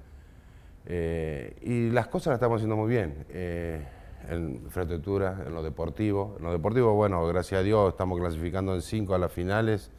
Eh, 0.86 1.58
y 1.62 1.90
las 1.90 2.08
cosas 2.08 2.28
las 2.28 2.36
estamos 2.36 2.58
haciendo 2.58 2.78
muy 2.78 2.90
bien. 2.90 3.26
Eh, 3.30 3.86
en 4.30 4.62
infraestructura, 4.64 5.44
en 5.46 5.54
lo 5.54 5.64
deportivo. 5.64 6.36
En 6.38 6.46
lo 6.46 6.52
deportivo, 6.52 6.94
bueno, 6.94 7.26
gracias 7.28 7.62
a 7.62 7.64
Dios 7.64 7.90
estamos 7.90 8.20
clasificando 8.20 8.76
en 8.76 8.82
cinco 8.82 9.16
a 9.16 9.18
las 9.18 9.32
finales. 9.32 9.92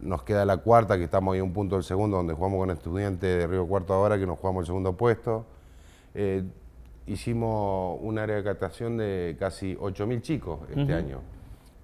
Nos 0.00 0.22
queda 0.22 0.44
la 0.44 0.58
cuarta, 0.58 0.96
que 0.96 1.04
estamos 1.04 1.34
ahí 1.34 1.40
a 1.40 1.44
un 1.44 1.52
punto 1.52 1.76
del 1.76 1.84
segundo, 1.84 2.16
donde 2.16 2.34
jugamos 2.34 2.58
con 2.58 2.70
estudiantes 2.70 3.38
de 3.38 3.46
Río 3.46 3.66
Cuarto 3.66 3.94
ahora, 3.94 4.18
que 4.18 4.26
nos 4.26 4.38
jugamos 4.38 4.62
el 4.62 4.66
segundo 4.66 4.94
puesto. 4.94 5.46
Eh, 6.14 6.42
hicimos 7.06 7.98
un 8.02 8.18
área 8.18 8.36
de 8.36 8.42
captación 8.42 8.96
de 8.96 9.36
casi 9.38 9.76
8.000 9.76 10.20
chicos 10.22 10.60
este 10.68 10.92
año, 10.92 11.20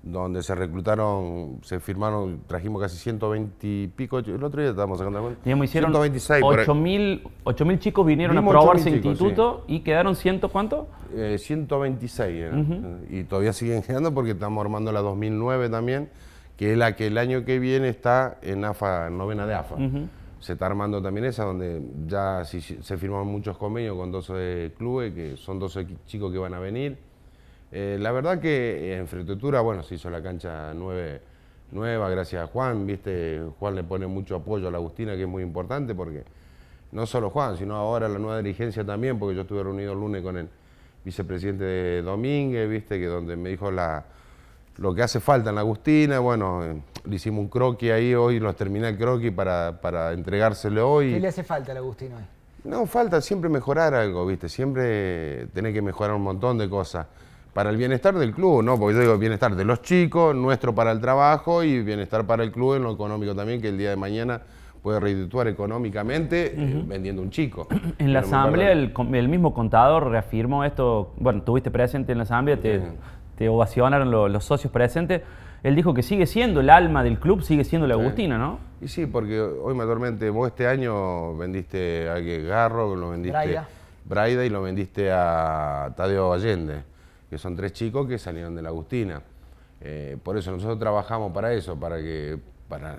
donde 0.02 0.42
se 0.42 0.54
reclutaron, 0.54 1.58
se 1.62 1.78
firmaron, 1.78 2.40
trajimos 2.48 2.82
casi 2.82 2.96
120 2.96 3.66
y 3.66 3.86
pico, 3.86 4.18
el 4.18 4.42
otro 4.42 4.60
día 4.60 4.70
estábamos 4.70 4.98
sacando 4.98 5.18
la 5.20 5.22
cuenta. 5.24 5.40
Digamos, 5.44 5.64
hicieron 5.66 5.92
126 5.92 6.40
por 6.40 6.58
ahí. 6.58 6.66
8.000 6.66 7.22
8.000 7.44 7.78
chicos 7.78 8.06
vinieron 8.06 8.36
Vimos 8.36 8.52
a 8.54 8.58
probarse 8.58 8.90
8.000 8.90 8.94
chicos, 8.94 9.10
instituto 9.12 9.64
y 9.68 9.80
quedaron 9.80 10.16
ciento 10.16 10.48
cuánto? 10.48 10.88
Eh, 11.14 11.36
126 11.38 12.42
eran. 12.42 13.00
y 13.10 13.24
todavía 13.24 13.52
siguen 13.52 13.82
quedando 13.82 14.12
porque 14.12 14.32
estamos 14.32 14.60
armando 14.64 14.90
la 14.90 15.00
2009 15.00 15.68
también, 15.70 16.08
que 16.56 16.72
es 16.72 16.78
la 16.78 16.96
que 16.96 17.06
el 17.06 17.16
año 17.16 17.44
que 17.44 17.58
viene 17.60 17.88
está 17.88 18.38
en 18.42 18.64
AFA, 18.64 19.06
en 19.06 19.16
novena 19.18 19.46
de 19.46 19.54
AFA. 19.54 19.76
Se 20.40 20.54
está 20.54 20.66
armando 20.66 21.00
también 21.00 21.24
esa, 21.26 21.44
donde 21.44 21.80
ya 22.08 22.44
se 22.44 22.96
firmaron 22.96 23.28
muchos 23.28 23.56
convenios 23.56 23.96
con 23.96 24.10
12 24.10 24.72
clubes, 24.76 25.14
que 25.14 25.36
son 25.36 25.60
12 25.60 25.86
qui- 25.86 25.96
chicos 26.06 26.32
que 26.32 26.38
van 26.38 26.54
a 26.54 26.58
venir. 26.58 26.98
Eh, 27.72 27.96
la 27.98 28.12
verdad 28.12 28.38
que 28.38 28.94
en 28.94 29.00
infraestructura, 29.02 29.60
bueno, 29.62 29.82
se 29.82 29.94
hizo 29.94 30.10
la 30.10 30.22
cancha 30.22 30.72
nueve- 30.74 31.20
nueva, 31.70 32.10
gracias 32.10 32.42
a 32.44 32.46
Juan, 32.46 32.86
viste, 32.86 33.40
Juan 33.58 33.74
le 33.74 33.82
pone 33.82 34.06
mucho 34.06 34.36
apoyo 34.36 34.68
a 34.68 34.70
la 34.70 34.76
Agustina, 34.76 35.14
que 35.16 35.22
es 35.22 35.28
muy 35.28 35.42
importante 35.42 35.94
porque 35.94 36.22
no 36.92 37.06
solo 37.06 37.30
Juan, 37.30 37.56
sino 37.56 37.74
ahora 37.76 38.08
la 38.08 38.18
nueva 38.18 38.38
dirigencia 38.42 38.84
también, 38.84 39.18
porque 39.18 39.34
yo 39.34 39.40
estuve 39.42 39.62
reunido 39.62 39.94
el 39.94 39.98
lunes 39.98 40.22
con 40.22 40.36
el 40.36 40.48
vicepresidente 41.02 41.64
de 41.64 42.02
Domínguez, 42.02 42.68
viste, 42.68 42.98
que 43.00 43.06
donde 43.06 43.36
me 43.36 43.48
dijo 43.48 43.70
la, 43.70 44.04
lo 44.76 44.94
que 44.94 45.02
hace 45.02 45.18
falta 45.18 45.48
en 45.48 45.54
la 45.54 45.62
Agustina, 45.62 46.18
bueno, 46.18 46.62
eh, 46.62 46.76
le 47.06 47.16
hicimos 47.16 47.40
un 47.40 47.48
croquis 47.48 47.90
ahí 47.92 48.14
hoy, 48.14 48.38
los 48.38 48.54
terminé 48.54 48.90
el 48.90 48.98
croquis 48.98 49.32
para, 49.32 49.80
para 49.80 50.12
entregárselo 50.12 50.90
hoy. 50.92 51.14
¿Qué 51.14 51.20
le 51.20 51.28
hace 51.28 51.42
falta 51.42 51.72
al 51.72 51.78
Agustín 51.78 52.12
hoy? 52.12 52.22
No, 52.64 52.84
falta 52.84 53.22
siempre 53.22 53.48
mejorar 53.48 53.94
algo, 53.94 54.26
¿viste? 54.26 54.50
Siempre 54.50 55.46
tenés 55.54 55.72
que 55.72 55.80
mejorar 55.80 56.14
un 56.14 56.22
montón 56.22 56.58
de 56.58 56.68
cosas. 56.68 57.06
Para 57.54 57.70
el 57.70 57.76
bienestar 57.76 58.14
del 58.14 58.32
club, 58.32 58.62
¿no? 58.62 58.78
Porque 58.78 58.94
yo 58.96 59.00
digo 59.02 59.18
bienestar 59.18 59.54
de 59.54 59.64
los 59.64 59.82
chicos, 59.82 60.34
nuestro 60.34 60.74
para 60.74 60.90
el 60.90 61.00
trabajo 61.00 61.62
y 61.62 61.82
bienestar 61.82 62.24
para 62.26 62.42
el 62.44 62.50
club 62.52 62.76
en 62.76 62.82
lo 62.84 62.92
económico 62.92 63.34
también, 63.34 63.60
que 63.60 63.68
el 63.68 63.76
día 63.78 63.90
de 63.90 63.96
mañana 63.96 64.40
puede 64.82 64.98
redituar 65.00 65.46
económicamente 65.48 66.54
eh, 66.56 66.82
vendiendo 66.86 67.20
un 67.22 67.30
chico. 67.30 67.68
En 67.98 68.12
la 68.12 68.20
Pero 68.22 68.26
asamblea 68.36 68.72
el, 68.72 69.28
mismo 69.28 69.52
contador 69.54 70.08
reafirmó 70.10 70.64
esto, 70.64 71.12
bueno, 71.18 71.40
estuviste 71.40 71.70
presente 71.70 72.12
en 72.12 72.18
la 72.18 72.24
asamblea, 72.24 72.58
te, 72.58 73.48
ovacionaron 73.48 74.10
lo- 74.10 74.28
los 74.28 74.44
socios 74.44 74.72
presentes. 74.72 75.22
Él 75.62 75.76
dijo 75.76 75.94
que 75.94 76.02
sigue 76.02 76.26
siendo 76.26 76.60
el 76.60 76.70
alma 76.70 77.04
del 77.04 77.18
club, 77.20 77.42
sigue 77.42 77.64
siendo 77.64 77.86
la 77.86 77.94
Agustina, 77.94 78.38
¿no? 78.38 78.58
Y 78.80 78.88
sí, 78.88 79.06
porque 79.06 79.40
hoy 79.40 79.74
mayormente 79.74 80.28
vos 80.30 80.48
este 80.48 80.66
año 80.66 81.36
vendiste 81.36 82.08
a 82.10 82.16
que 82.16 82.42
Garro, 82.42 82.96
lo 82.96 83.10
vendiste 83.10 83.36
Braida. 83.36 83.68
Braida 84.04 84.44
y 84.44 84.48
lo 84.48 84.62
vendiste 84.62 85.10
a 85.12 85.92
Tadeo 85.96 86.32
Allende, 86.32 86.82
que 87.32 87.38
son 87.38 87.56
tres 87.56 87.72
chicos 87.72 88.06
que 88.06 88.18
salieron 88.18 88.54
de 88.54 88.60
la 88.60 88.68
Agustina. 88.68 89.22
Eh, 89.80 90.18
por 90.22 90.36
eso 90.36 90.50
nosotros 90.52 90.78
trabajamos 90.78 91.32
para 91.32 91.50
eso, 91.54 91.80
para 91.80 91.96
que, 91.96 92.38
para 92.68 92.98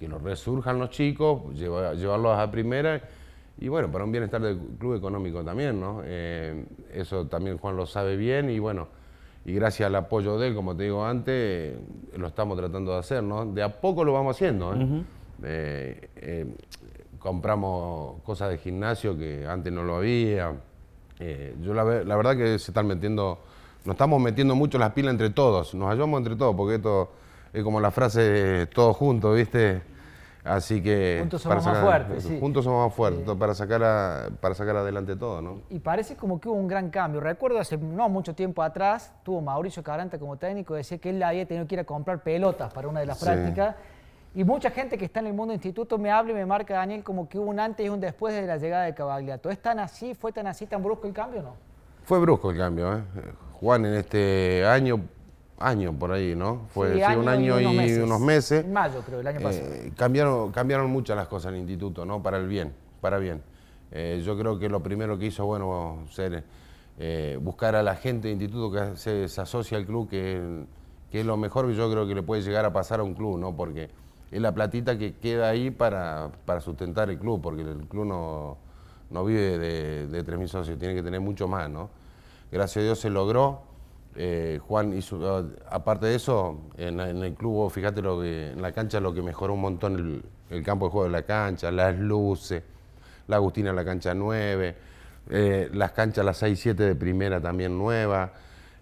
que 0.00 0.08
los 0.08 0.20
resurjan 0.20 0.80
los 0.80 0.90
chicos, 0.90 1.54
lleva- 1.54 1.94
llevarlos 1.94 2.36
a 2.36 2.50
primera 2.50 3.00
y 3.60 3.68
bueno, 3.68 3.88
para 3.88 4.02
un 4.02 4.10
bienestar 4.10 4.40
del 4.40 4.58
club 4.80 4.96
económico 4.96 5.44
también, 5.44 5.78
¿no? 5.78 6.00
Eh, 6.04 6.64
eso 6.92 7.26
también 7.28 7.56
Juan 7.58 7.76
lo 7.76 7.86
sabe 7.86 8.16
bien 8.16 8.50
y 8.50 8.58
bueno, 8.58 8.88
y 9.44 9.52
gracias 9.52 9.86
al 9.86 9.94
apoyo 9.94 10.36
de 10.40 10.48
él, 10.48 10.56
como 10.56 10.76
te 10.76 10.82
digo 10.82 11.04
antes, 11.04 11.76
lo 12.16 12.26
estamos 12.26 12.58
tratando 12.58 12.90
de 12.94 12.98
hacer, 12.98 13.22
¿no? 13.22 13.46
De 13.46 13.62
a 13.62 13.80
poco 13.80 14.02
lo 14.02 14.12
vamos 14.12 14.34
haciendo, 14.34 14.74
¿eh? 14.74 15.04
Eh, 15.44 16.08
eh, 16.16 16.46
compramos 17.20 18.20
cosas 18.24 18.50
de 18.50 18.58
gimnasio 18.58 19.16
que 19.16 19.46
antes 19.46 19.72
no 19.72 19.84
lo 19.84 19.98
había. 19.98 20.52
Eh, 21.20 21.54
yo 21.62 21.74
la 21.74 21.84
verdad 21.84 22.36
que 22.36 22.58
se 22.58 22.70
están 22.72 22.86
metiendo, 22.88 23.38
nos 23.84 23.94
estamos 23.94 24.20
metiendo 24.20 24.54
mucho 24.54 24.78
las 24.78 24.92
pilas 24.92 25.12
entre 25.12 25.30
todos, 25.30 25.74
nos 25.74 25.90
ayudamos 25.90 26.18
entre 26.18 26.36
todos, 26.36 26.54
porque 26.54 26.76
esto 26.76 27.10
es 27.52 27.62
como 27.64 27.80
la 27.80 27.90
frase 27.90 28.66
todos 28.66 28.96
juntos, 28.96 29.34
¿viste? 29.36 29.82
Así 30.44 30.82
que... 30.82 31.18
Juntos 31.20 31.42
somos 31.42 31.64
más 31.66 31.78
fuertes, 31.84 32.22
sí. 32.24 32.38
Juntos 32.40 32.64
somos 32.64 32.86
más 32.86 32.94
fuertes, 32.94 33.36
para, 33.36 33.54
sacar 33.54 33.82
a- 33.84 34.28
para 34.40 34.54
sacar 34.54 34.76
adelante 34.76 35.14
todo, 35.16 35.42
¿no? 35.42 35.58
Y 35.68 35.78
parece 35.78 36.16
como 36.16 36.40
que 36.40 36.48
hubo 36.48 36.56
un 36.56 36.68
gran 36.68 36.88
cambio. 36.90 37.20
Recuerdo 37.20 37.58
hace 37.58 37.76
no 37.76 38.08
mucho 38.08 38.34
tiempo 38.34 38.62
atrás, 38.62 39.12
tuvo 39.24 39.42
Mauricio 39.42 39.82
Caranta 39.82 40.18
como 40.18 40.36
técnico, 40.38 40.74
decía 40.74 40.96
que 40.98 41.10
él 41.10 41.22
había 41.22 41.44
tenido 41.46 41.66
que 41.66 41.74
ir 41.74 41.80
a 41.80 41.84
comprar 41.84 42.22
pelotas 42.22 42.72
para 42.72 42.88
una 42.88 43.00
de 43.00 43.06
las 43.06 43.18
Sí. 43.18 43.26
prácticas. 43.26 43.76
Y 44.34 44.44
mucha 44.44 44.70
gente 44.70 44.96
que 44.96 45.04
está 45.06 45.20
en 45.20 45.26
el 45.26 45.34
mundo 45.34 45.52
instituto 45.52 45.98
me 45.98 46.10
habla 46.10 46.32
y 46.32 46.34
me 46.34 46.46
marca, 46.46 46.74
Daniel, 46.74 47.02
como 47.02 47.28
que 47.28 47.38
hubo 47.38 47.50
un 47.50 47.58
antes 47.60 47.84
y 47.84 47.88
un 47.88 48.00
después 48.00 48.34
de 48.34 48.46
la 48.46 48.56
llegada 48.56 48.84
de 48.84 48.94
Cavagliato. 48.94 49.50
¿Es 49.50 49.60
tan 49.60 49.78
así, 49.80 50.14
fue 50.14 50.32
tan 50.32 50.46
así, 50.46 50.66
tan 50.66 50.82
brusco 50.82 51.06
el 51.06 51.12
cambio 51.12 51.40
o 51.40 51.42
no? 51.42 51.54
Fue 52.04 52.18
brusco 52.20 52.50
el 52.50 52.56
cambio, 52.58 52.96
¿eh? 52.96 53.02
Juan 53.60 53.86
en 53.86 53.94
este 53.94 54.64
año, 54.66 55.00
año 55.58 55.92
por 55.92 56.12
ahí, 56.12 56.34
¿no? 56.36 56.66
Fue 56.68 56.94
Sí, 56.94 57.00
sí, 57.04 57.16
un 57.16 57.28
año 57.28 57.60
y 57.60 57.92
unos 57.98 58.20
meses. 58.20 58.64
En 58.64 58.72
mayo, 58.72 59.02
creo, 59.04 59.20
el 59.20 59.26
año 59.26 59.40
pasado. 59.40 59.66
Eh, 59.66 59.92
cambiaron, 59.96 60.52
cambiaron 60.52 60.90
muchas 60.90 61.16
las 61.16 61.26
cosas 61.26 61.50
en 61.50 61.56
el 61.56 61.60
instituto, 61.62 62.04
¿no? 62.04 62.22
Para 62.22 62.38
el 62.38 62.46
bien, 62.46 62.72
para 63.00 63.18
bien. 63.18 63.42
Eh, 63.90 64.22
yo 64.24 64.38
creo 64.38 64.58
que 64.58 64.68
lo 64.68 64.82
primero 64.82 65.18
que 65.18 65.26
hizo, 65.26 65.44
bueno, 65.46 66.04
ser, 66.10 66.44
eh, 66.98 67.38
buscar 67.40 67.74
a 67.74 67.82
la 67.82 67.96
gente 67.96 68.28
del 68.28 68.40
instituto 68.40 68.70
que 68.70 68.96
se, 68.96 69.28
se 69.28 69.40
asocia 69.40 69.76
al 69.76 69.86
club, 69.86 70.08
que, 70.08 70.64
que 71.10 71.20
es 71.20 71.26
lo 71.26 71.36
mejor 71.36 71.66
que 71.66 71.74
yo 71.74 71.90
creo 71.90 72.06
que 72.06 72.14
le 72.14 72.22
puede 72.22 72.42
llegar 72.42 72.64
a 72.64 72.72
pasar 72.72 73.00
a 73.00 73.02
un 73.02 73.14
club, 73.14 73.38
¿no? 73.38 73.56
Porque 73.56 73.90
es 74.30 74.40
la 74.40 74.52
platita 74.52 74.96
que 74.96 75.14
queda 75.14 75.48
ahí 75.48 75.70
para, 75.70 76.30
para 76.44 76.60
sustentar 76.60 77.10
el 77.10 77.18
club, 77.18 77.40
porque 77.40 77.62
el 77.62 77.88
club 77.88 78.04
no, 78.04 78.58
no 79.10 79.24
vive 79.24 79.58
de, 79.58 80.06
de 80.06 80.24
3.000 80.24 80.46
socios, 80.46 80.78
tiene 80.78 80.94
que 80.94 81.02
tener 81.02 81.20
mucho 81.20 81.48
más, 81.48 81.68
¿no? 81.68 81.90
Gracias 82.50 82.82
a 82.82 82.84
Dios 82.84 82.98
se 82.98 83.10
logró. 83.10 83.62
Eh, 84.16 84.58
Juan 84.66 84.96
hizo, 84.96 85.50
aparte 85.70 86.06
de 86.06 86.14
eso, 86.14 86.58
en, 86.76 86.98
el 86.98 87.34
club, 87.34 87.70
fíjate 87.70 88.02
lo 88.02 88.20
que, 88.20 88.50
en 88.50 88.62
la 88.62 88.72
cancha 88.72 89.00
lo 89.00 89.14
que 89.14 89.22
mejoró 89.22 89.54
un 89.54 89.60
montón 89.60 89.94
el, 89.96 90.24
el 90.50 90.64
campo 90.64 90.86
de 90.86 90.92
juego 90.92 91.04
de 91.04 91.12
la 91.12 91.22
cancha, 91.22 91.70
las 91.70 91.96
luces, 91.96 92.62
la 93.28 93.36
Agustina 93.36 93.72
la 93.72 93.84
cancha 93.84 94.14
9, 94.14 94.76
eh, 95.30 95.68
las 95.72 95.92
canchas, 95.92 96.24
las 96.24 96.38
6 96.38 96.58
7 96.58 96.82
de 96.82 96.94
primera 96.96 97.40
también 97.40 97.76
nueva, 97.78 98.32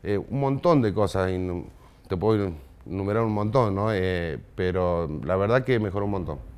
eh, 0.02 0.16
un 0.16 0.40
montón 0.40 0.80
de 0.80 0.94
cosas, 0.94 1.30
y 1.30 1.64
te 2.08 2.16
puedo 2.16 2.52
enumerar 2.86 3.24
un 3.24 3.32
montón, 3.32 3.74
¿no? 3.74 3.88
Pero 4.54 5.08
la 5.24 5.36
verdad 5.36 5.64
que 5.64 5.78
mejoró 5.80 6.06
un 6.06 6.12
montón. 6.12 6.55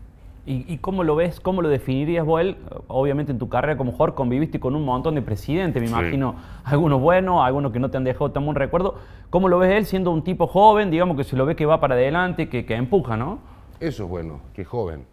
¿Y, 0.49 0.65
y 0.67 0.79
cómo 0.79 1.05
lo 1.05 1.15
ves, 1.15 1.41
cómo 1.41 1.61
lo 1.61 1.69
definirías 1.69 2.25
vos? 2.25 2.43
Obviamente 2.87 3.33
en 3.33 3.39
tu 3.39 3.49
carrera 3.51 3.77
como 3.77 3.93
jugador 3.93 4.15
conviviste 4.15 4.59
con 4.59 4.75
un 4.75 4.85
montón 4.85 5.15
de 5.15 5.21
presidentes, 5.23 5.81
me 5.83 5.89
Sí. 5.89 5.93
imagino, 5.93 6.37
algunos 6.65 7.01
buenos, 7.03 7.43
algunos 7.45 7.71
que 7.71 7.79
no 7.79 7.91
te 7.91 7.99
han 7.99 8.05
dejado 8.05 8.31
tan 8.31 8.45
buen 8.47 8.55
recuerdo. 8.57 8.95
¿Cómo 9.29 9.49
lo 9.49 9.59
ves 9.59 9.73
él 9.73 9.85
siendo 9.85 10.11
un 10.11 10.25
tipo 10.25 10.47
joven, 10.47 10.91
digamos 10.91 11.17
que 11.19 11.25
se 11.25 11.37
lo 11.37 11.45
ve 11.45 11.55
que 11.55 11.67
va 11.67 11.81
para 11.81 11.95
adelante, 11.97 12.49
que, 12.49 12.65
que 12.65 12.75
empuja, 12.77 13.17
¿no? 13.17 13.41
Eso 13.79 14.05
es 14.05 14.09
bueno, 14.09 14.41
que 14.55 14.63
es 14.63 14.69
joven. 14.69 15.05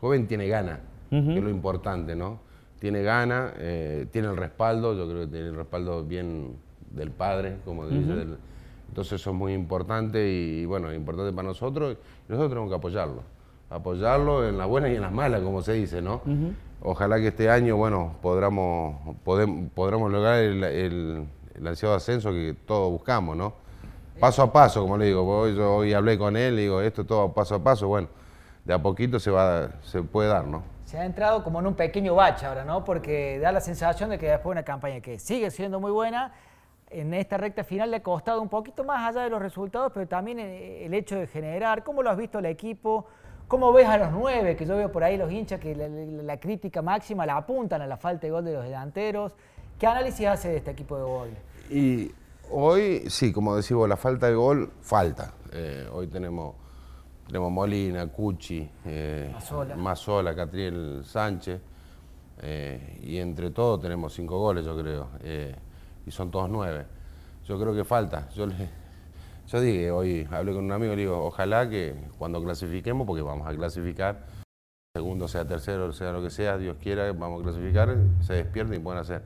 Joven 0.00 0.26
tiene 0.26 0.48
gana, 0.48 0.80
que 1.10 1.18
es 1.36 1.42
lo 1.44 1.50
importante, 1.50 2.16
¿no? 2.16 2.38
Tiene 2.78 3.02
gana, 3.02 3.52
eh, 3.58 4.06
tiene 4.10 4.28
el 4.28 4.36
respaldo, 4.38 4.94
yo 4.96 5.06
creo 5.06 5.20
que 5.26 5.26
tiene 5.26 5.48
el 5.48 5.56
respaldo 5.56 6.02
bien 6.04 6.56
del 6.90 7.10
padre, 7.10 7.56
como 7.66 7.86
dice. 7.86 8.14
del- 8.14 8.38
entonces 8.88 9.20
eso 9.20 9.30
es 9.30 9.36
muy 9.36 9.52
importante 9.52 10.26
y, 10.28 10.64
bueno, 10.64 10.92
importante 10.92 11.32
para 11.32 11.46
nosotros 11.46 11.96
y 12.26 12.32
nosotros 12.32 12.48
tenemos 12.50 12.70
que 12.70 12.76
apoyarlo. 12.76 13.22
Apoyarlo 13.70 14.48
en 14.48 14.58
las 14.58 14.66
buenas 14.66 14.90
y 14.90 14.96
en 14.96 15.02
las 15.02 15.12
malas, 15.12 15.40
como 15.42 15.62
se 15.62 15.72
dice, 15.74 16.02
¿no? 16.02 16.20
Ojalá 16.82 17.18
que 17.18 17.28
este 17.28 17.48
año, 17.48 17.76
bueno, 17.76 18.14
podamos, 18.20 18.96
lograr 20.10 20.38
el, 20.38 20.64
el- 20.64 21.26
el 21.54 21.66
ansiado 21.66 21.94
ascenso 21.94 22.30
que 22.32 22.56
todos 22.66 22.90
buscamos, 22.90 23.36
¿no? 23.36 23.52
Paso 24.18 24.42
a 24.42 24.52
paso, 24.52 24.82
como 24.82 24.96
le 24.98 25.06
digo, 25.06 25.22
hoy, 25.26 25.54
yo 25.54 25.76
hoy 25.76 25.92
hablé 25.94 26.18
con 26.18 26.36
él 26.36 26.54
y 26.58 26.62
digo, 26.62 26.80
esto 26.80 27.04
todo 27.06 27.32
paso 27.32 27.54
a 27.56 27.62
paso, 27.62 27.86
bueno, 27.88 28.08
de 28.64 28.74
a 28.74 28.78
poquito 28.82 29.18
se, 29.20 29.30
va, 29.30 29.68
se 29.82 30.02
puede 30.02 30.28
dar, 30.28 30.46
¿no? 30.46 30.62
Se 30.84 30.98
ha 30.98 31.04
entrado 31.04 31.44
como 31.44 31.60
en 31.60 31.66
un 31.68 31.74
pequeño 31.74 32.14
bache 32.14 32.46
ahora, 32.46 32.64
¿no? 32.64 32.84
Porque 32.84 33.38
da 33.38 33.52
la 33.52 33.60
sensación 33.60 34.10
de 34.10 34.18
que 34.18 34.26
después 34.28 34.46
de 34.54 34.60
una 34.60 34.62
campaña 34.64 35.00
que 35.00 35.18
sigue 35.18 35.50
siendo 35.50 35.78
muy 35.80 35.92
buena, 35.92 36.32
en 36.90 37.14
esta 37.14 37.36
recta 37.36 37.62
final 37.62 37.90
le 37.92 37.98
ha 37.98 38.02
costado 38.02 38.42
un 38.42 38.48
poquito 38.48 38.82
más 38.84 39.08
allá 39.08 39.22
de 39.24 39.30
los 39.30 39.40
resultados, 39.40 39.92
pero 39.94 40.08
también 40.08 40.40
eh, 40.40 40.84
el 40.84 40.92
hecho 40.94 41.16
de 41.16 41.26
generar. 41.28 41.84
¿Cómo 41.84 42.02
lo 42.02 42.10
has 42.10 42.16
visto 42.16 42.40
el 42.40 42.46
equipo? 42.46 43.06
¿Cómo 43.50 43.72
ves 43.72 43.88
a 43.88 43.98
los 43.98 44.12
nueve? 44.12 44.54
Que 44.54 44.64
yo 44.64 44.76
veo 44.76 44.92
por 44.92 45.02
ahí 45.02 45.16
los 45.16 45.32
hinchas 45.32 45.58
que 45.58 45.74
la, 45.74 45.88
la- 45.88 46.22
la 46.22 46.38
crítica 46.38 46.82
máxima 46.82 47.26
la 47.26 47.36
apuntan 47.36 47.82
a 47.82 47.86
la 47.88 47.96
falta 47.96 48.28
de 48.28 48.30
gol 48.30 48.44
de 48.44 48.52
los 48.54 48.62
delanteros. 48.62 49.34
¿Qué 49.76 49.88
análisis 49.88 50.24
hace 50.28 50.50
de 50.50 50.56
este 50.58 50.70
equipo 50.70 50.96
de 50.96 51.02
gol? 51.02 51.28
Y 51.68 52.12
hoy, 52.48 53.10
sí, 53.10 53.32
como 53.32 53.56
decimos, 53.56 53.88
la 53.88 53.96
falta 53.96 54.28
de 54.28 54.36
gol, 54.36 54.70
falta. 54.82 55.32
Eh, 55.52 55.84
hoy 55.92 56.06
tenemos, 56.06 56.54
tenemos 57.26 57.50
Molina, 57.50 58.06
Cuchi, 58.06 58.70
eh. 58.84 59.34
Mazzola, 59.76 60.32
Catriel 60.36 61.02
Sánchez, 61.04 61.60
eh, 62.42 63.00
y 63.02 63.18
entre 63.18 63.50
todos 63.50 63.80
tenemos 63.80 64.14
cinco 64.14 64.38
goles, 64.38 64.64
yo 64.64 64.78
creo, 64.78 65.08
eh, 65.24 65.56
y 66.06 66.10
son 66.12 66.30
todos 66.30 66.48
nueve. 66.48 66.86
Yo 67.46 67.58
creo 67.58 67.74
que 67.74 67.82
falta. 67.84 68.28
Yo, 68.28 68.46
le, 68.46 68.54
yo 69.50 69.60
dije, 69.60 69.90
hoy 69.90 70.28
hablé 70.30 70.52
con 70.54 70.64
un 70.64 70.72
amigo 70.72 70.92
y 70.92 70.96
le 70.96 71.02
digo, 71.02 71.24
ojalá 71.24 71.68
que 71.68 71.94
cuando 72.18 72.42
clasifiquemos, 72.42 73.06
porque 73.06 73.22
vamos 73.22 73.46
a 73.48 73.54
clasificar, 73.54 74.24
segundo 74.94 75.28
sea 75.28 75.44
tercero, 75.46 75.92
sea 75.92 76.12
lo 76.12 76.22
que 76.22 76.30
sea, 76.30 76.56
Dios 76.58 76.76
quiera, 76.80 77.12
vamos 77.12 77.40
a 77.40 77.44
clasificar, 77.44 77.96
se 78.20 78.34
despierten 78.34 78.76
y 78.76 78.78
pueden 78.78 79.00
hacer. 79.00 79.22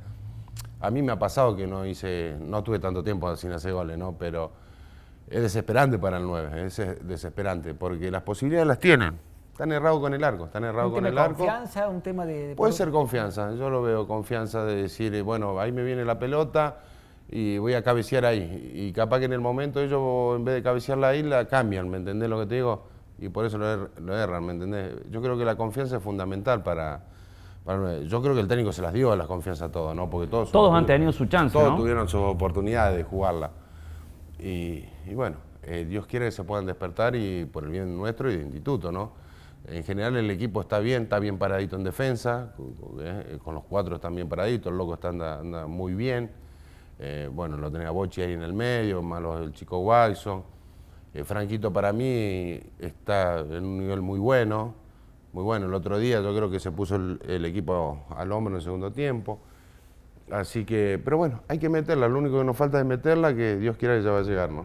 A 0.81 0.91
mí 0.91 1.03
me 1.03 1.13
ha 1.13 1.19
pasado 1.19 1.57
que 1.57 1.67
no 1.67 1.85
hice, 1.87 2.37
no 2.41 2.63
tuve 2.63 2.79
tanto 2.79 3.03
tiempo 3.03 3.35
sin 3.37 3.53
hacer 3.53 3.73
goles, 3.73 3.97
¿no? 3.99 4.17
Pero 4.19 4.51
es 5.29 5.43
desesperante 5.43 5.99
para 5.99 6.19
el 6.19 6.25
9, 6.25 6.67
es 6.67 6.77
desesperante, 7.07 7.75
porque 7.75 8.11
las 8.11 8.23
posibilidades 8.23 8.69
las 8.69 8.79
tienen. 8.79 9.19
Están 9.53 9.73
errados 9.73 10.01
con 10.01 10.13
el 10.15 10.25
arco, 10.25 10.47
están 10.47 10.65
errados 10.65 10.91
¿Un 10.91 10.95
con 10.97 11.07
el 11.07 11.17
arco. 11.17 11.37
confianza? 11.37 11.89
¿Un 11.89 12.01
tema 12.01 12.27
de...? 12.27 12.49
de- 12.49 12.57
Puede 12.57 12.73
ser 12.73 12.91
confianza, 12.91 13.53
yo 13.55 13.71
lo 13.71 13.83
veo 13.83 14.07
confianza 14.07 14.65
de 14.65 14.75
decir, 14.77 15.23
bueno, 15.23 15.59
ahí 15.61 15.71
me 15.71 15.85
viene 15.85 16.05
la 16.05 16.19
pelota 16.19 16.79
y 17.37 17.59
voy 17.59 17.75
a 17.75 17.83
cabecear 17.83 18.25
ahí. 18.25 18.71
Y 18.75 18.93
capaz 18.93 19.19
que 19.19 19.25
en 19.25 19.33
el 19.33 19.41
momento 19.41 19.81
ellos, 19.81 20.37
en 20.37 20.45
vez 20.45 20.55
de 20.55 20.63
cabecearla 20.63 21.09
ahí, 21.09 21.23
la 21.25 21.47
cambian, 21.49 21.89
¿me 21.91 21.97
entendés 21.97 22.31
lo 22.31 22.39
que 22.39 22.47
te 22.47 22.55
digo? 22.55 22.85
Y 23.19 23.29
por 23.29 23.45
eso 23.45 23.59
lo, 23.59 23.67
er- 23.67 23.91
lo 24.01 24.17
erran, 24.17 24.45
¿me 24.47 24.53
entendés? 24.53 24.95
Yo 25.11 25.21
creo 25.21 25.37
que 25.37 25.45
la 25.45 25.57
confianza 25.57 25.97
es 25.97 26.03
fundamental 26.03 26.63
para. 26.63 27.01
Yo 28.07 28.21
creo 28.23 28.35
que 28.35 28.41
el 28.41 28.47
técnico 28.49 28.73
se 28.73 28.83
las 28.83 28.93
dio 28.93 29.11
a 29.11 29.17
la 29.17 29.27
confianza 29.27 29.65
a 29.65 29.73
todos, 29.73 29.97
¿no? 29.97 30.09
Porque 30.11 30.29
todos, 30.29 30.53
Todos 30.53 30.75
han 30.75 30.85
tenido 30.87 31.11
su 31.13 31.27
chance, 31.27 31.53
Todos 31.55 31.71
¿no? 31.71 31.77
tuvieron 31.79 32.07
sus 32.09 32.21
oportunidades 32.21 32.97
de 32.97 33.05
jugarla. 33.05 33.51
Y, 34.39 34.85
y 35.07 35.15
bueno, 35.15 35.37
eh, 35.63 35.87
Dios 35.89 36.07
quiere 36.07 36.27
que 36.27 36.33
se 36.33 36.45
puedan 36.45 36.67
despertar 36.67 37.17
y 37.17 37.47
por 37.47 37.65
el 37.65 37.71
bien 37.71 37.97
nuestro 37.97 38.31
y 38.31 38.35
del 38.37 38.43
instituto, 38.47 38.93
¿no? 38.93 39.13
En 39.67 39.83
general 39.83 40.15
el 40.17 40.31
equipo 40.31 40.61
está 40.61 40.79
bien, 40.79 41.05
está 41.05 41.19
bien 41.19 41.39
paradito 41.39 41.77
en 41.77 41.85
defensa, 41.85 42.53
con, 42.57 42.75
eh, 43.01 43.39
con 43.43 43.55
los 43.55 43.65
cuatro 43.65 43.97
están 43.97 44.15
bien 44.15 44.29
paraditos, 44.29 44.71
el 44.71 44.77
loco 44.77 44.95
está, 44.95 45.09
anda, 45.09 45.39
anda 45.41 45.67
muy 45.67 45.95
bien. 45.95 46.31
Eh, 46.99 47.29
bueno, 47.33 47.57
lo 47.57 47.71
tenía 47.71 47.91
Bochi 47.91 48.23
ahí 48.23 48.33
en 48.33 48.43
el 48.43 48.53
medio, 48.53 49.03
más 49.03 49.21
los 49.21 49.41
del 49.41 49.53
chico 49.53 49.79
Watson. 49.79 50.43
Eh, 51.13 51.25
Franquito 51.25 51.73
para 51.73 51.93
mí 51.93 52.61
está 52.79 53.41
en 53.41 53.65
un 53.65 53.79
nivel 53.79 54.01
muy 54.01 54.19
bueno, 54.19 54.75
muy 55.33 55.43
bueno. 55.43 55.67
El 55.67 55.75
otro 55.75 55.99
día 55.99 56.21
yo 56.21 56.35
creo 56.35 56.51
que 56.51 56.61
se 56.61 56.71
puso 56.71 56.97
el, 56.97 57.45
equipo 57.45 58.05
al 58.17 58.31
hombro 58.33 58.53
en 58.53 58.57
el 58.57 58.63
segundo 58.63 58.93
tiempo. 58.93 59.39
Así 60.31 60.65
que, 60.65 61.01
pero 61.05 61.19
bueno, 61.19 61.41
hay 61.49 61.59
que 61.59 61.69
meterla, 61.69 62.09
lo 62.09 62.19
único 62.19 62.39
que 62.39 62.45
nos 62.45 62.57
falta 62.57 62.79
es 62.79 62.87
meterla, 62.87 63.35
que 63.35 63.57
Dios 63.57 63.77
quiera 63.77 63.97
que 63.97 64.03
ya 64.03 64.11
va 64.11 64.21
a 64.21 64.23
llegar, 64.23 64.51
¿no? 64.51 64.65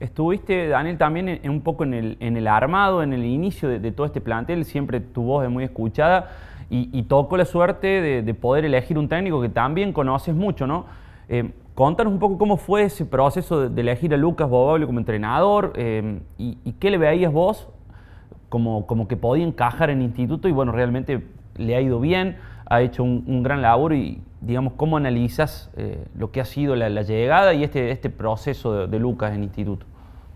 Estuviste, 0.00 0.68
Daniel, 0.68 0.98
también 0.98 1.40
un 1.48 1.60
poco 1.60 1.84
en 1.84 1.94
el, 1.94 2.16
en 2.20 2.36
el 2.36 2.48
armado, 2.48 3.02
en 3.02 3.12
el 3.12 3.24
inicio 3.24 3.68
de, 3.68 3.78
de 3.78 3.92
todo 3.92 4.06
este 4.06 4.20
plantel, 4.20 4.64
siempre 4.64 5.00
tu 5.00 5.22
voz 5.22 5.44
es 5.44 5.50
muy 5.50 5.64
escuchada 5.64 6.30
y, 6.68 6.90
y 6.92 7.04
tocó 7.04 7.36
la 7.36 7.44
suerte 7.44 7.86
de, 7.86 8.22
de 8.22 8.34
poder 8.34 8.64
elegir 8.64 8.98
un 8.98 9.08
técnico 9.08 9.40
que 9.40 9.48
también 9.48 9.92
conoces 9.92 10.34
mucho, 10.34 10.66
¿no? 10.66 10.86
Eh, 11.28 11.52
contanos 11.74 12.12
un 12.12 12.18
poco 12.18 12.38
cómo 12.38 12.56
fue 12.56 12.84
ese 12.84 13.04
proceso 13.04 13.60
de, 13.60 13.68
de 13.68 13.80
elegir 13.80 14.12
a 14.14 14.16
Lucas 14.16 14.48
Bobable 14.48 14.86
como 14.86 14.98
entrenador 14.98 15.72
eh, 15.76 16.20
y, 16.38 16.58
y 16.64 16.72
qué 16.72 16.90
le 16.90 16.98
veías 16.98 17.32
vos 17.32 17.68
como, 18.48 18.86
como 18.86 19.08
que 19.08 19.16
podía 19.16 19.44
encajar 19.44 19.90
en 19.90 19.98
el 19.98 20.04
instituto 20.04 20.48
y 20.48 20.52
bueno, 20.52 20.72
realmente 20.72 21.22
le 21.56 21.76
ha 21.76 21.80
ido 21.80 22.00
bien, 22.00 22.38
ha 22.66 22.80
hecho 22.80 23.04
un, 23.04 23.24
un 23.26 23.42
gran 23.42 23.62
labor 23.62 23.92
y 23.92 24.22
digamos, 24.40 24.74
¿cómo 24.76 24.96
analizas 24.96 25.70
eh, 25.76 26.06
lo 26.16 26.30
que 26.30 26.40
ha 26.40 26.44
sido 26.44 26.76
la, 26.76 26.88
la 26.88 27.02
llegada 27.02 27.54
y 27.54 27.64
este, 27.64 27.90
este 27.90 28.08
proceso 28.10 28.72
de, 28.72 28.86
de 28.86 28.98
Lucas 28.98 29.34
en 29.34 29.42
instituto? 29.42 29.84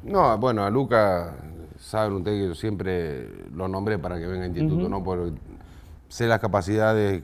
No, 0.03 0.37
bueno, 0.39 0.65
a 0.65 0.71
Luca, 0.71 1.37
saben 1.79 2.15
ustedes 2.15 2.43
que 2.43 2.49
yo 2.49 2.55
siempre 2.55 3.29
lo 3.55 3.69
nombré 3.69 3.99
para 3.99 4.19
que 4.19 4.27
venga 4.27 4.45
a 4.45 4.49
instituto, 4.49 4.89
¿no? 4.89 5.03
Porque 5.03 5.33
sé 6.09 6.27
las 6.27 6.41
capacidades 6.41 7.23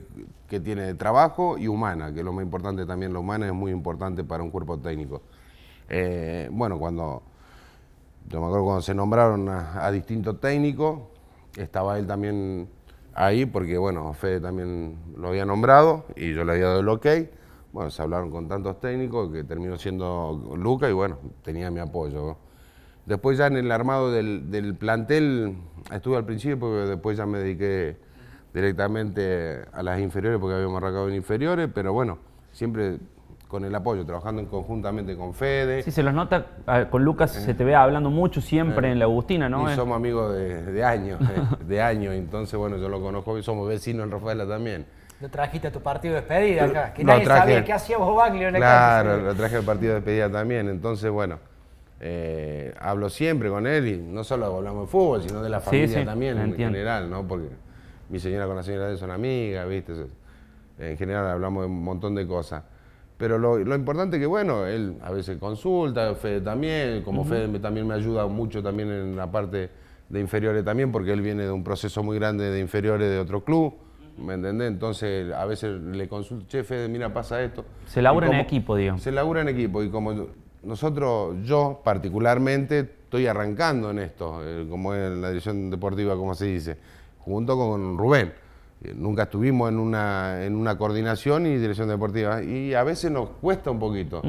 que 0.49 0.59
tiene 0.59 0.81
de 0.81 0.95
trabajo 0.95 1.57
y 1.57 1.67
humana, 1.67 2.11
que 2.13 2.23
lo 2.23 2.33
más 2.33 2.43
importante 2.43 2.85
también, 2.85 3.13
lo 3.13 3.21
humana 3.21 3.45
es 3.45 3.53
muy 3.53 3.71
importante 3.71 4.23
para 4.23 4.43
un 4.43 4.49
cuerpo 4.49 4.79
técnico. 4.79 5.21
Eh, 5.87 6.49
bueno, 6.51 6.79
cuando, 6.79 7.21
yo 8.27 8.39
me 8.39 8.47
acuerdo 8.47 8.65
cuando 8.65 8.81
se 8.81 8.95
nombraron 8.95 9.47
a, 9.47 9.89
distintos 9.91 10.39
técnicos, 10.41 11.01
estaba 11.55 11.99
él 11.99 12.07
también 12.07 12.67
ahí, 13.13 13.45
porque 13.45 13.77
bueno, 13.77 14.11
Fede 14.13 14.41
también 14.41 14.97
lo 15.15 15.29
había 15.29 15.45
nombrado 15.45 16.05
y 16.15 16.33
yo 16.33 16.43
le 16.43 16.53
había 16.53 16.65
dado 16.65 16.79
el 16.79 16.89
ok. 16.89 17.07
Bueno, 17.71 17.91
se 17.91 18.01
hablaron 18.01 18.31
con 18.31 18.47
tantos 18.47 18.79
técnicos 18.79 19.31
que 19.31 19.43
terminó 19.43 19.77
siendo 19.77 20.55
Luca 20.57 20.89
y 20.89 20.93
bueno, 20.93 21.19
tenía 21.43 21.69
mi 21.69 21.79
apoyo. 21.79 22.37
Después 23.05 23.37
ya 23.37 23.47
en 23.47 23.57
el 23.57 23.71
armado 23.71 24.11
del, 24.11 24.49
del 24.49 24.75
plantel 24.75 25.57
estuve 25.91 26.17
al 26.17 26.25
principio, 26.25 26.59
porque 26.59 26.89
después 26.89 27.17
ya 27.17 27.27
me 27.27 27.39
dediqué 27.39 28.08
directamente 28.53 29.61
a 29.71 29.83
las 29.83 29.99
inferiores 29.99 30.39
porque 30.39 30.55
habíamos 30.55 30.77
arrancado 30.77 31.09
en 31.09 31.15
inferiores, 31.15 31.69
pero 31.73 31.93
bueno, 31.93 32.17
siempre 32.51 32.97
con 33.49 33.65
el 33.65 33.73
apoyo, 33.73 34.05
trabajando 34.05 34.45
conjuntamente 34.47 35.17
con 35.17 35.33
Fede. 35.33 35.81
Sí, 35.81 35.89
se 35.89 36.03
los 36.03 36.13
nota, 36.13 36.45
con 36.91 37.03
Lucas 37.03 37.31
se 37.31 37.53
te 37.55 37.63
ve 37.63 37.73
hablando 37.73 38.11
mucho 38.11 38.41
siempre 38.41 38.87
eh, 38.87 38.91
en 38.91 38.99
la 38.99 39.05
Agustina, 39.05 39.49
¿no? 39.49 39.71
Y 39.71 39.75
somos 39.75 39.95
amigos 39.95 40.35
de, 40.35 40.83
años, 40.83 41.19
de 41.67 41.81
años, 41.81 42.13
entonces 42.13 42.57
bueno, 42.59 42.77
yo 42.77 42.89
lo 42.89 43.01
conozco 43.01 43.37
y 43.39 43.43
somos 43.43 43.67
vecinos 43.67 44.05
en 44.05 44.11
Rafaela 44.11 44.47
también. 44.47 44.85
Lo 45.19 45.29
trajiste 45.29 45.67
a 45.67 45.71
tu 45.71 45.81
partido 45.81 46.13
de 46.13 46.21
despedida 46.21 46.65
acá, 46.65 46.93
que 46.93 47.03
nadie 47.03 47.25
sabía 47.25 47.65
qué 47.65 47.73
hacía 47.73 47.97
vos 47.97 48.15
Baglio 48.15 48.49
en 48.49 48.55
el 48.55 48.61
Claro, 48.61 49.17
lo 49.17 49.33
traje 49.35 49.57
al 49.57 49.63
partido 49.63 49.93
de 49.93 49.95
despedida 49.95 50.29
también, 50.31 50.69
entonces 50.69 51.09
bueno, 51.09 51.39
eh, 51.99 52.73
hablo 52.79 53.09
siempre 53.09 53.49
con 53.49 53.65
él 53.65 53.87
y 53.87 53.97
no 53.97 54.23
solo 54.23 54.45
hablamos 54.45 54.85
de 54.85 54.91
fútbol, 54.91 55.23
sino 55.23 55.41
de 55.41 55.49
la 55.49 55.59
familia 55.59 56.05
también 56.05 56.37
en 56.37 56.55
general, 56.55 57.09
¿no? 57.09 57.27
Porque 57.27 57.47
mi 58.09 58.19
señora 58.19 58.47
con 58.47 58.55
la 58.55 58.63
señora 58.63 58.87
de 58.87 58.97
son 58.97 59.11
amigas, 59.11 59.67
¿viste? 59.69 59.93
En 60.79 60.97
general 60.97 61.27
hablamos 61.27 61.63
de 61.63 61.67
un 61.67 61.83
montón 61.83 62.15
de 62.15 62.25
cosas. 62.25 62.63
Pero 63.17 63.37
lo, 63.37 63.75
importante 63.75 64.15
es 64.15 64.21
que, 64.21 64.25
bueno, 64.25 64.65
él 64.65 64.95
a 65.03 65.11
veces 65.11 65.37
consulta, 65.37 66.15
Fede 66.15 66.39
también, 66.39 67.03
como 67.03 67.25
Fede 67.25 67.59
también 67.59 67.85
me 67.85 67.93
ayuda 67.93 68.25
mucho 68.27 68.63
también 68.63 68.89
en 68.89 69.15
la 69.17 69.29
parte 69.29 69.69
de 70.07 70.19
inferiores 70.21 70.63
también, 70.63 70.89
porque 70.91 71.11
él 71.11 71.21
viene 71.21 71.43
de 71.43 71.51
un 71.51 71.63
proceso 71.63 72.01
muy 72.01 72.17
grande 72.17 72.49
de 72.49 72.61
inferiores 72.61 73.09
de 73.09 73.19
otro 73.19 73.43
club, 73.43 73.73
¿me 74.17 74.35
entendés? 74.35 74.69
Entonces 74.69 75.33
a 75.33 75.45
veces 75.45 75.81
le 75.81 76.07
consulto, 76.07 76.45
che, 76.47 76.63
Fede, 76.63 76.87
mira, 76.87 77.13
pasa 77.13 77.41
esto. 77.43 77.65
Se 77.85 78.01
labura 78.01 78.27
en 78.27 78.35
equipo, 78.35 78.77
digo. 78.77 78.97
Se 78.97 79.11
labura 79.11 79.41
en 79.41 79.49
equipo 79.49 79.83
y 79.83 79.89
como 79.89 80.27
nosotros, 80.63 81.35
yo 81.43 81.81
particularmente, 81.83 82.79
estoy 82.79 83.27
arrancando 83.27 83.91
en 83.91 83.99
esto, 83.99 84.39
eh, 84.45 84.65
como 84.69 84.93
es 84.93 85.11
la 85.11 85.27
dirección 85.27 85.69
deportiva, 85.69 86.15
como 86.15 86.33
se 86.35 86.45
dice 86.45 86.77
junto 87.29 87.55
con 87.57 87.97
Rubén. 87.97 88.33
Eh, 88.81 88.93
nunca 88.95 89.23
estuvimos 89.23 89.69
en 89.69 89.77
una, 89.77 90.45
en 90.45 90.55
una 90.55 90.77
coordinación 90.77 91.45
y 91.45 91.57
dirección 91.57 91.87
deportiva. 91.87 92.41
Y 92.41 92.73
a 92.73 92.83
veces 92.83 93.11
nos 93.11 93.29
cuesta 93.29 93.71
un 93.71 93.79
poquito, 93.79 94.21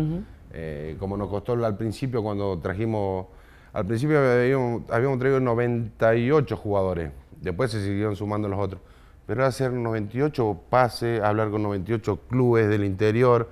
eh, 0.52 0.96
como 0.98 1.16
nos 1.16 1.28
costó 1.28 1.52
al 1.52 1.76
principio 1.76 2.22
cuando 2.22 2.58
trajimos, 2.58 3.26
al 3.72 3.86
principio 3.86 4.18
habíamos, 4.18 5.18
traído 5.18 5.40
98 5.40 6.56
jugadores, 6.56 7.12
después 7.40 7.70
se 7.70 7.82
siguieron 7.82 8.16
sumando 8.16 8.48
los 8.48 8.58
otros. 8.58 8.80
Pero 9.26 9.46
hacer 9.46 9.72
98 9.72 10.60
pases, 10.68 11.22
hablar 11.22 11.50
con 11.50 11.62
98 11.62 12.20
clubes 12.28 12.68
del 12.68 12.84
interior, 12.84 13.48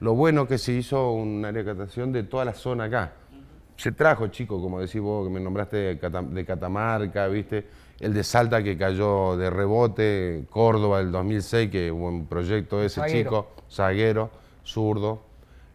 lo 0.00 0.14
bueno 0.14 0.46
que 0.46 0.56
se 0.56 0.72
hizo 0.72 1.12
una 1.12 1.48
área 1.48 1.64
de 1.64 2.22
toda 2.22 2.44
la 2.46 2.54
zona 2.54 2.84
acá. 2.84 3.12
Se 3.76 3.92
trajo, 3.92 4.28
chicos, 4.28 4.60
como 4.62 4.80
decís 4.80 5.00
vos, 5.00 5.26
que 5.26 5.32
me 5.32 5.38
nombraste 5.38 5.76
de 5.76 6.44
Catamarca, 6.44 7.28
¿viste? 7.28 7.66
El 8.00 8.14
de 8.14 8.22
Salta 8.22 8.62
que 8.62 8.76
cayó 8.76 9.36
de 9.36 9.50
rebote, 9.50 10.44
Córdoba 10.50 11.00
el 11.00 11.10
2006, 11.10 11.70
que 11.70 11.90
hubo 11.90 12.08
un 12.08 12.26
proyecto 12.26 12.78
de 12.78 12.86
ese 12.86 13.02
chico, 13.06 13.48
zaguero, 13.70 14.30
zurdo. 14.64 15.22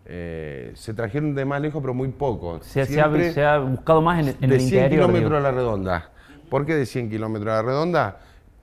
Eh, 0.06 0.72
se 0.76 0.94
trajeron 0.94 1.36
de 1.36 1.46
más 1.46 1.62
lejos, 1.62 1.82
pero 1.82 1.94
muy 1.94 2.10
poco. 2.10 2.60
Se, 2.62 2.82
ha, 3.02 3.58
buscado 3.60 4.02
más 4.02 4.20
en, 4.20 4.36
en 4.42 4.50
de 4.50 4.56
el 4.56 4.62
100 4.62 4.90
kilómetros 4.90 5.34
a 5.34 5.40
la 5.40 5.52
redonda. 5.52 6.10
¿Por 6.50 6.66
qué 6.66 6.76
de 6.76 6.86
100 6.86 7.10
kilómetros 7.10 7.52
a 7.52 7.56
la 7.58 7.62
redonda? 7.62 8.20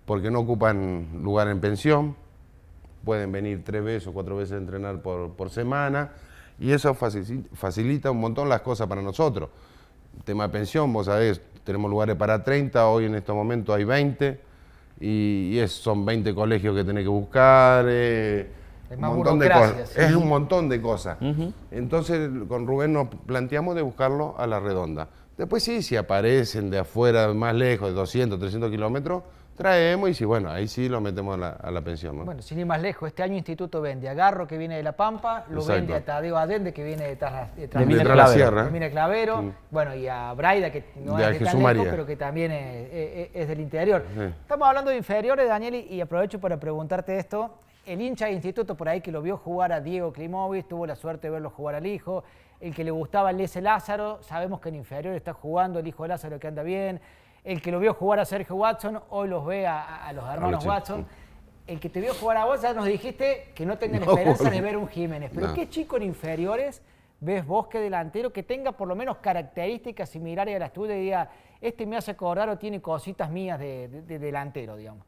Porque 0.07 0.31
no 0.31 0.41
ocupan 0.41 1.09
lugar 1.23 1.49
en 1.49 1.61
pensión, 1.61 2.17
pueden 3.05 3.33
venir 3.33 3.63
tres 3.65 3.83
veces 3.83 4.09
o 4.09 4.13
cuatro 4.13 4.37
veces 4.37 4.55
a 4.55 4.59
entrenar 4.59 5.03
por, 5.03 5.33
por 5.33 5.51
semana, 5.51 6.13
y 6.59 6.73
eso 6.73 6.95
facilita 6.95 8.11
un 8.11 8.21
montón 8.21 8.49
las 8.49 8.61
cosas 8.61 8.87
para 8.87 9.03
nosotros. 9.03 9.49
Tema 10.25 10.47
de 10.47 10.53
pensión, 10.53 10.93
vos 10.93 11.07
sabés, 11.07 11.41
tenemos 11.65 11.91
lugares 11.91 12.17
para 12.17 12.43
30, 12.43 12.87
hoy 12.89 13.07
en 13.07 13.15
este 13.15 13.33
momento 13.33 13.75
hay 13.75 13.85
20, 13.85 14.41
y, 15.01 15.59
son 15.67 16.05
20 16.05 16.35
colegios 16.35 16.77
que 16.77 16.85
tenés 16.85 17.05
que 17.05 17.09
buscar. 17.09 17.87
Eh, 17.89 18.51
un 18.91 19.01
montón 19.01 19.39
de 19.39 19.51
cosas. 19.51 19.97
Es 19.97 20.15
un 20.15 20.29
montón 20.29 20.69
de 20.69 20.83
cosas. 20.83 21.19
Entonces 21.71 22.29
con 22.49 22.67
Rubén 22.67 22.93
nos 22.93 23.09
planteamos 23.09 23.75
de 23.77 23.83
buscarlo 23.83 24.35
a 24.39 24.47
la 24.47 24.61
redonda. 24.61 25.09
Después 25.39 25.63
sí, 25.63 25.83
si 25.83 25.97
aparecen 25.97 26.69
de 26.71 26.81
afuera, 26.81 27.33
más 27.33 27.55
lejos, 27.55 27.89
de 27.89 27.95
200, 27.95 28.39
300 28.39 28.71
kilómetros, 28.71 29.23
traemos 29.61 30.09
y 30.09 30.15
si 30.15 30.25
bueno, 30.25 30.51
ahí 30.51 30.67
sí 30.67 30.89
lo 30.89 31.03
metemos 31.03 31.39
a 31.39 31.71
la, 31.71 31.81
pensión. 31.83 32.25
Bueno, 32.25 32.41
sin 32.41 32.59
ir 32.59 32.65
más 32.65 32.81
lejos, 32.81 33.09
este 33.09 33.23
año 33.23 33.35
Instituto 33.35 33.83
vende 33.83 34.09
a 34.09 34.15
Garro 34.15 34.47
que 34.47 34.57
viene 34.57 34.79
de 34.79 34.83
La 34.83 34.93
Pampa, 34.93 35.45
lo 35.51 35.63
vende 35.63 35.95
a 35.95 36.03
Tadeo 36.03 36.39
Adende 36.39 36.73
que 36.73 36.83
viene 36.83 37.07
de, 37.07 37.17
tras, 37.17 37.55
de, 37.55 37.69
la 38.05 38.27
Sierra. 38.29 38.65
De 38.65 38.71
Mina 38.71 38.89
Clavero, 38.89 39.53
bueno, 39.71 39.95
y 39.95 40.09
a 40.09 40.33
Braida 40.33 40.73
que 40.73 40.85
no 41.05 41.19
es 41.19 41.39
de 41.39 41.45
tan 41.45 41.63
lejos, 41.63 41.89
pero 41.91 42.07
que 42.07 42.17
también 42.17 42.51
es, 42.53 43.49
del 43.49 43.61
interior. 43.61 44.03
Estamos 44.41 44.67
hablando 44.67 44.91
de 44.91 44.97
inferiores, 44.97 45.47
Daniel, 45.47 45.75
y 45.75 46.01
aprovecho 46.01 46.41
para 46.41 46.59
preguntarte 46.59 47.19
esto. 47.19 47.59
El 47.85 48.01
hincha 48.01 48.27
de 48.27 48.33
Instituto 48.33 48.75
por 48.77 48.89
ahí 48.89 49.03
que 49.03 49.13
lo 49.13 49.21
vio 49.21 49.37
jugar 49.37 49.73
a 49.73 49.81
Diego 49.81 50.11
Klimovic, 50.11 50.69
tuvo 50.69 50.87
la 50.87 50.97
suerte 50.97 51.27
de 51.27 51.33
verlo 51.33 51.51
jugar 51.51 51.75
al 51.75 51.87
hijo. 51.87 52.25
El 52.61 52.75
que 52.75 52.85
le 52.85 52.91
gustaba 52.91 53.31
el 53.31 53.51
Lázaro, 53.63 54.23
sabemos 54.23 54.61
que 54.61 54.71
en 54.71 54.77
inferior 54.77 55.15
está 55.15 55.35
jugando 55.35 55.79
el 55.79 55.87
hijo 55.87 56.05
de 56.05 56.11
Lázaro 56.11 56.39
que 56.39 56.47
anda 56.47 56.63
bien 56.63 57.01
el 57.45 57.63
que 57.63 57.71
lo 57.71 57.79
vio 57.81 57.95
jugar 57.95 58.21
a 58.21 58.25
Sergio 58.25 58.57
Watson, 58.57 59.01
hoy 59.11 59.29
los 59.29 59.45
ve 59.47 59.67
a, 59.67 60.13
los 60.15 60.29
hermanos 60.29 60.65
Watson. 60.65 61.07
El 61.67 61.79
que 61.79 61.89
te 61.89 62.01
vio 62.01 62.15
jugar 62.15 62.37
a 62.37 62.45
vos, 62.45 62.61
ya 62.61 62.75
nos 62.75 62.87
dijiste 62.87 63.53
que 63.55 63.65
no 63.65 63.79
tengan 63.79 64.03
esperanza 64.03 64.51
de 64.51 64.61
ver 64.61 64.77
un 64.77 64.89
Jiménez. 64.89 65.31
Pero 65.33 65.55
¿qué 65.55 65.69
chico 65.69 65.97
en 65.97 66.03
inferiores 66.03 66.83
ves 67.21 67.47
vos 67.47 67.69
que 67.69 67.79
delantero 67.79 68.33
que 68.33 68.43
tenga 68.43 68.73
por 68.73 68.89
lo 68.89 68.97
menos 68.97 69.19
características 69.19 70.09
similares 70.09 70.57
a 70.57 70.59
las 70.59 70.73
tuyas 70.73 70.97
y 70.97 71.01
diga, 71.01 71.31
este 71.61 71.87
me 71.87 71.97
hace 71.97 72.13
acordar 72.13 72.49
o 72.49 72.59
tiene 72.59 72.81
cositas 72.81 73.31
mías 73.31 73.59
de, 73.59 73.89
delantero, 74.07 74.77
digamos? 74.77 75.07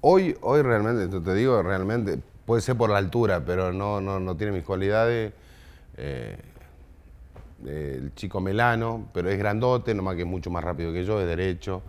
Hoy, 0.00 0.36
hoy 0.40 0.62
realmente, 0.62 1.20
te 1.20 1.34
digo, 1.34 1.62
realmente, 1.62 2.18
puede 2.44 2.60
ser 2.60 2.76
por 2.76 2.90
la 2.90 2.98
altura, 2.98 3.42
pero 3.44 3.72
no, 3.72 4.00
no, 4.00 4.18
no 4.18 4.36
tiene 4.36 4.52
mis 4.52 4.64
cualidades. 4.64 5.32
Eh, 5.96 6.38
el 7.66 8.14
chico 8.14 8.40
Melano, 8.40 9.08
pero 9.12 9.28
es 9.28 9.38
grandote, 9.38 9.94
nomás 9.94 10.16
que 10.16 10.22
es 10.22 10.28
mucho 10.28 10.50
más 10.50 10.62
rápido 10.62 10.92
que 10.92 11.04
yo, 11.04 11.20
es 11.20 11.26
derecho. 11.26 11.82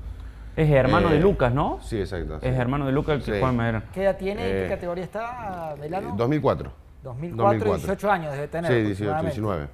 Es 0.56 0.70
hermano 0.70 1.10
de 1.10 1.18
eh, 1.18 1.22
Lucas, 1.22 1.54
¿no? 1.54 1.80
Sí, 1.82 2.00
exacto. 2.00 2.38
Es 2.42 2.56
hermano 2.58 2.86
de 2.86 2.92
Lucas 2.92 3.16
el 3.16 3.24
que 3.24 3.32
juega 3.32 3.50
en 3.50 3.56
Madera. 3.56 3.84
¿Qué 3.94 4.04
edad 4.04 4.18
tiene? 4.18 4.46
¿En 4.46 4.52
qué 4.52 4.66
eh, 4.66 4.70
categoría 4.70 5.04
está 5.04 5.76
Melano? 5.80 6.16
2004. 6.16 6.72
2004, 7.04 7.76
18 7.76 8.12
años 8.12 8.32
debe 8.34 8.48
tener. 8.48 8.72
Sí, 8.72 8.82
18, 8.82 9.22
19. 9.22 9.68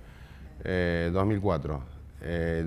2004. 1.11 1.81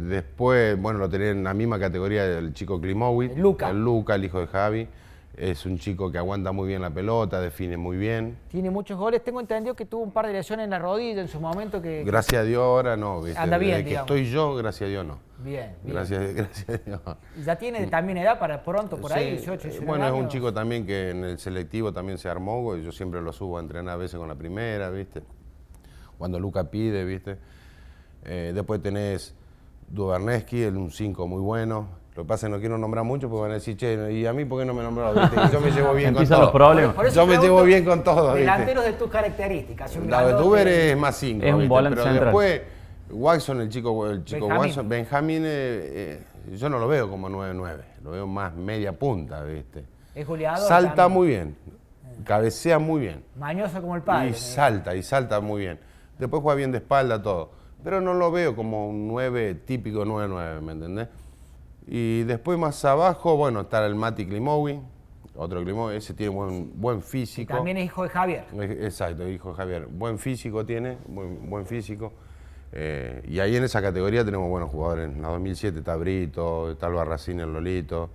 después, 0.08 0.80
bueno, 0.80 0.98
lo 0.98 1.08
tenía 1.08 1.30
en 1.30 1.42
la 1.42 1.54
misma 1.54 1.78
categoría 1.78 2.24
del 2.24 2.52
chico 2.52 2.80
Klimovic. 2.80 3.36
Luca. 3.36 3.70
El 3.70 3.82
Luca, 3.82 4.14
el 4.14 4.24
hijo 4.24 4.40
de 4.40 4.46
Javi. 4.46 4.88
Es 5.36 5.64
un 5.64 5.78
chico 5.78 6.12
que 6.12 6.18
aguanta 6.18 6.52
muy 6.52 6.68
bien 6.68 6.82
la 6.82 6.90
pelota, 6.90 7.40
define 7.40 7.78
muy 7.78 7.96
bien. 7.96 8.36
Tiene 8.48 8.70
muchos 8.70 8.98
goles. 8.98 9.24
Tengo 9.24 9.40
entendido 9.40 9.74
que 9.74 9.86
tuvo 9.86 10.02
un 10.02 10.12
par 10.12 10.26
de 10.26 10.34
lesiones 10.34 10.64
en 10.64 10.70
la 10.70 10.78
rodilla 10.78 11.22
en 11.22 11.28
su 11.28 11.40
momento 11.40 11.80
que... 11.80 12.04
Gracias 12.04 12.42
a 12.42 12.44
Dios 12.44 12.62
ahora 12.62 12.98
no. 12.98 13.22
¿viste? 13.22 13.40
Anda 13.40 13.56
bien, 13.56 13.82
que 13.82 13.94
estoy 13.94 14.30
yo, 14.30 14.54
gracias 14.54 14.88
a 14.88 14.90
Dios 14.90 15.06
no. 15.06 15.18
Bien, 15.38 15.74
bien. 15.82 15.96
Gracias, 15.96 16.34
gracias 16.34 16.68
a 16.68 16.82
Dios. 16.84 17.00
¿Y 17.40 17.42
ya 17.44 17.56
tiene 17.56 17.86
también 17.86 18.18
edad 18.18 18.38
para 18.38 18.62
pronto 18.62 18.98
por 18.98 19.10
ahí? 19.10 19.30
18, 19.30 19.68
19 19.68 19.86
Bueno, 19.86 20.06
es 20.06 20.12
un 20.12 20.28
chico 20.28 20.52
también 20.52 20.84
que 20.84 21.10
en 21.10 21.24
el 21.24 21.38
selectivo 21.38 21.94
también 21.94 22.18
se 22.18 22.28
armó. 22.28 22.76
Y 22.76 22.82
yo 22.82 22.92
siempre 22.92 23.22
lo 23.22 23.32
subo 23.32 23.56
a 23.56 23.60
entrenar 23.60 23.94
a 23.94 23.96
veces 23.96 24.18
con 24.18 24.28
la 24.28 24.34
primera, 24.34 24.90
¿viste? 24.90 25.22
Cuando 26.18 26.38
Luca 26.38 26.70
pide, 26.70 27.06
¿viste? 27.06 27.38
Eh, 28.24 28.52
después 28.54 28.82
tenés 28.82 29.34
Duberneski, 29.88 30.64
un 30.66 30.90
5 30.90 31.26
muy 31.26 31.40
bueno. 31.40 32.01
Lo 32.14 32.24
que 32.24 32.28
pasa 32.28 32.46
es 32.46 32.50
que 32.50 32.56
no 32.56 32.60
quiero 32.60 32.76
nombrar 32.76 33.04
mucho 33.04 33.30
porque 33.30 33.42
van 33.42 33.50
a 33.52 33.54
decir, 33.54 33.74
che, 33.74 34.12
¿y 34.12 34.26
a 34.26 34.34
mí 34.34 34.44
por 34.44 34.60
qué 34.60 34.66
no 34.66 34.74
me 34.74 34.82
nombraron? 34.82 35.50
Yo 35.50 35.60
me 35.60 35.70
llevo 35.70 35.94
bien 35.94 36.12
con 36.14 36.28
todo. 36.28 36.40
los 36.42 36.50
problemas. 36.50 37.14
Yo 37.14 37.26
me 37.26 37.38
llevo 37.38 37.62
bien 37.62 37.84
con 37.86 38.04
todo. 38.04 38.34
Delanteros 38.34 38.84
de 38.84 38.92
tus 38.92 39.10
características. 39.10 39.96
La 40.06 40.26
de 40.26 40.34
Tuber 40.34 40.68
es 40.68 40.96
más 40.96 41.16
5. 41.16 41.46
Es 41.46 41.54
un 41.54 41.68
volante 41.68 42.02
Pero 42.02 42.24
después, 42.24 42.62
Watson, 43.10 43.62
el 43.62 43.70
chico, 43.70 44.10
el 44.10 44.24
chico 44.24 44.46
Benjamín. 44.46 44.68
Watson, 44.68 44.88
Benjamín, 44.90 45.42
eh, 45.46 46.20
eh, 46.50 46.56
yo 46.56 46.68
no 46.68 46.78
lo 46.78 46.86
veo 46.86 47.08
como 47.08 47.30
9-9. 47.30 47.76
Lo 48.04 48.10
veo 48.10 48.26
más 48.26 48.54
media 48.54 48.92
punta, 48.92 49.42
¿viste? 49.44 49.84
Es 50.14 50.26
goleador. 50.26 50.68
Salta 50.68 51.08
muy 51.08 51.28
bien. 51.28 51.56
Cabecea 52.24 52.78
muy 52.78 53.00
bien. 53.00 53.24
Mañoso 53.36 53.80
como 53.80 53.96
el 53.96 54.02
padre. 54.02 54.28
Y 54.28 54.34
salta, 54.34 54.94
y 54.94 55.02
salta 55.02 55.40
muy 55.40 55.62
bien. 55.62 55.78
Después 56.18 56.42
juega 56.42 56.56
bien 56.56 56.72
de 56.72 56.78
espalda, 56.78 57.22
todo. 57.22 57.50
Pero 57.82 58.02
no 58.02 58.12
lo 58.12 58.30
veo 58.30 58.54
como 58.54 58.86
un 58.88 59.08
9 59.08 59.54
típico 59.66 60.04
9-9, 60.04 60.60
¿me 60.60 60.72
entendés? 60.72 61.08
Y 61.86 62.22
después 62.22 62.58
más 62.58 62.84
abajo, 62.84 63.36
bueno, 63.36 63.62
está 63.62 63.84
el 63.86 63.94
Mati 63.94 64.26
Klimowi, 64.26 64.80
Otro 65.34 65.60
tuvimos, 65.60 65.92
ese 65.92 66.14
tiene 66.14 66.34
buen, 66.34 66.72
buen 66.80 67.02
físico. 67.02 67.54
también 67.54 67.76
es 67.78 67.86
hijo 67.86 68.02
de 68.02 68.08
Javier. 68.08 68.44
Exacto, 68.60 69.28
hijo 69.28 69.50
de 69.50 69.56
Javier. 69.56 69.86
Buen 69.86 70.18
físico 70.18 70.64
tiene, 70.64 70.98
buen, 71.06 71.48
buen 71.48 71.66
físico. 71.66 72.12
Eh, 72.72 73.22
y 73.28 73.38
ahí 73.40 73.56
en 73.56 73.64
esa 73.64 73.82
categoría 73.82 74.24
tenemos 74.24 74.48
buenos 74.48 74.70
jugadores. 74.70 75.10
En 75.10 75.22
la 75.22 75.28
2007 75.28 75.78
está 75.78 75.96
Brito, 75.96 76.70
está 76.70 76.86
el 76.86 76.94
Barracín, 76.94 77.40
el 77.40 77.52
Lolito. 77.52 78.10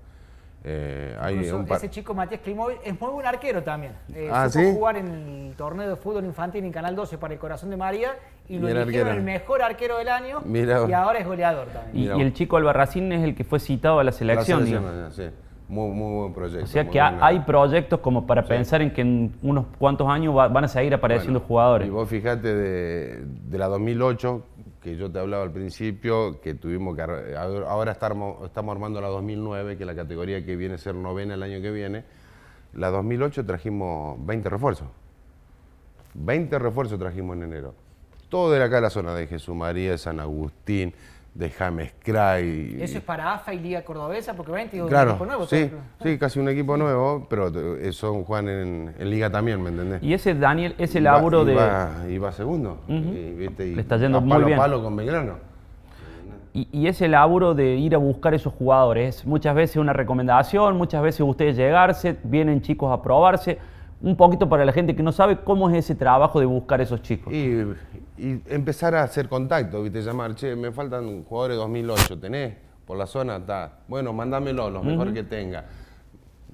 Eh, 0.63 1.15
hay 1.21 1.35
Incluso 1.35 1.57
un 1.59 1.65
par- 1.65 1.77
ese 1.77 1.89
chico 1.89 2.13
Matías 2.13 2.41
Klimovic 2.41 2.79
es 2.83 2.99
muy 2.99 3.09
buen 3.11 3.25
arquero 3.25 3.63
también. 3.63 3.93
Eh, 4.13 4.29
Ah, 4.31 4.49
supo 4.49 4.65
¿sí? 4.65 4.73
jugar 4.73 4.97
en 4.97 5.07
el 5.07 5.53
torneo 5.55 5.87
de 5.87 5.95
fútbol 5.95 6.25
infantil 6.25 6.63
en 6.65 6.71
Canal 6.71 6.95
12 6.95 7.17
para 7.17 7.33
el 7.33 7.39
Corazón 7.39 7.69
de 7.69 7.77
María 7.77 8.15
y 8.49 8.57
lo 8.59 8.67
eligieron 8.67 9.15
el 9.15 9.23
mejor 9.23 9.61
arquero 9.61 9.97
del 9.97 10.09
año 10.09 10.41
Mira. 10.43 10.85
y 10.89 10.93
ahora 10.93 11.19
es 11.19 11.27
goleador 11.27 11.67
también. 11.67 12.17
Y 12.17 12.21
el 12.21 12.33
chico 12.33 12.57
Albarracín 12.57 13.11
es 13.13 13.23
el 13.23 13.35
que 13.35 13.43
fue 13.43 13.59
citado 13.59 13.99
a 13.99 14.03
la 14.03 14.11
la 14.11 14.11
selección. 14.11 14.65
selección, 14.65 14.83
digamos. 14.93 15.15
sí. 15.15 15.23
Muy, 15.69 15.91
muy 15.91 16.21
buen 16.21 16.33
proyecto. 16.33 16.63
O 16.63 16.67
sea 16.67 16.89
que 16.89 16.97
hay 16.99 17.41
proyectos 17.41 17.99
como 17.99 18.25
para 18.25 18.41
pensar 18.45 18.81
en 18.81 18.89
que 18.93 19.01
en 19.01 19.33
unos 19.43 19.65
cuantos 19.77 20.07
años 20.07 20.33
va- 20.35 20.47
van 20.47 20.63
a 20.63 20.67
seguir 20.69 20.93
apareciendo 20.93 21.39
Bueno, 21.39 21.47
jugadores. 21.47 21.87
Y 21.89 21.91
vos 21.91 22.07
fijate 22.07 22.55
de, 22.55 23.25
de 23.25 23.57
la 23.57 23.67
2008, 23.67 24.45
que 24.87 24.95
yo 24.95 25.11
te 25.11 25.19
hablaba 25.19 25.43
al 25.43 25.51
principio, 25.51 26.39
que 26.39 26.53
tuvimos 26.53 26.95
que... 26.95 27.01
Ahora 27.35 27.91
estamos, 27.91 28.49
armando 28.55 29.01
la 29.01 29.09
2009, 29.09 29.75
que 29.75 29.83
es 29.83 29.87
la 29.87 29.95
categoría 29.95 30.45
que 30.45 30.55
viene 30.55 30.75
a 30.75 30.77
ser 30.77 30.95
novena 30.95 31.33
el 31.33 31.43
año 31.43 31.61
que 31.61 31.71
viene. 31.71 32.05
La 32.73 32.89
2008 32.89 33.45
trajimos 33.45 34.17
20 34.25 34.49
refuerzos. 34.49 34.87
20 36.13 36.57
refuerzos 36.57 36.97
trajimos 36.97 37.35
en 37.35 37.43
enero. 37.43 37.75
Todo 38.29 38.49
de 38.51 38.63
acá 38.63 38.79
la 38.79 38.89
zona 38.89 39.13
de 39.13 39.27
Jesús 39.27 39.57
María, 39.57 39.91
de 39.91 39.97
San 39.97 40.21
Agustín, 40.21 40.93
de 41.37 41.49
James 41.51 41.93
Cray. 42.03 42.79
Eso 42.81 42.97
es 42.97 43.03
para 43.03 43.35
AFA 43.35 43.53
y 43.53 43.59
Liga 43.59 43.83
Cordobesa, 43.83 44.33
porque 44.33 44.51
obviamente 44.51 44.75
digo, 44.75 44.85
un 44.87 44.89
Claro, 44.89 45.11
equipo 45.11 45.25
nuevo. 45.27 45.45
sí, 45.45 45.69
sí, 46.01 46.17
casi 46.17 46.39
un 46.39 46.49
equipo 46.49 46.77
nuevo, 46.77 47.27
pero 47.29 47.51
eh, 47.77 47.91
son 47.93 48.23
Juan 48.23 48.49
en, 48.49 48.93
en 48.97 49.09
Liga 49.09 49.29
también, 49.29 49.61
¿me 49.61 49.69
entendés? 49.69 50.01
Y 50.01 50.13
ese 50.13 50.33
Daniel, 50.33 50.73
ese 50.79 50.99
laburo 50.99 51.45
de... 51.45 51.53
va 51.53 52.31
segundo. 52.31 52.79
y, 52.87 52.99
¿viste? 53.33 53.67
y 53.67 53.75
Le 53.75 53.81
está 53.81 53.97
yendo 53.97 54.17
a 54.17 54.21
muy 54.21 54.31
palo 54.31 54.45
bien. 54.47 54.57
a 54.57 54.61
palo 54.61 54.81
con 54.83 54.95
Belgrano. 54.95 55.33
Y, 56.53 56.67
y 56.71 56.87
ese 56.87 57.07
laburo 57.07 57.53
de 57.53 57.75
ir 57.75 57.93
a 57.93 57.99
buscar 57.99 58.33
esos 58.33 58.51
jugadores, 58.53 59.23
muchas 59.25 59.53
veces 59.53 59.75
una 59.77 59.93
recomendación, 59.93 60.75
muchas 60.75 61.03
veces 61.03 61.21
ustedes 61.21 61.55
llegarse, 61.55 62.17
vienen 62.23 62.61
chicos 62.61 62.91
a 62.91 63.01
probarse. 63.03 63.59
Un 64.01 64.15
poquito 64.15 64.47
para 64.49 64.65
la 64.65 64.71
gente 64.71 64.95
que 64.95 65.03
no 65.03 65.11
sabe 65.11 65.37
cómo 65.43 65.69
es 65.69 65.75
ese 65.75 65.93
trabajo 65.95 66.39
de 66.39 66.45
buscar 66.47 66.81
esos 66.81 67.01
chicos. 67.03 67.31
Y, 67.33 67.63
y 68.17 68.41
empezar 68.47 68.95
a 68.95 69.03
hacer 69.03 69.27
contacto, 69.29 69.83
¿viste? 69.83 70.01
Llamar, 70.01 70.35
che, 70.35 70.55
me 70.55 70.71
faltan 70.71 71.23
jugadores 71.23 71.57
2008, 71.57 72.19
¿tenés? 72.19 72.55
Por 72.85 72.97
la 72.97 73.05
zona 73.05 73.37
está. 73.37 73.79
Bueno, 73.87 74.13
mándamelo, 74.13 74.69
los 74.69 74.83
mejores 74.83 75.13
que 75.13 75.23
tenga. 75.23 75.65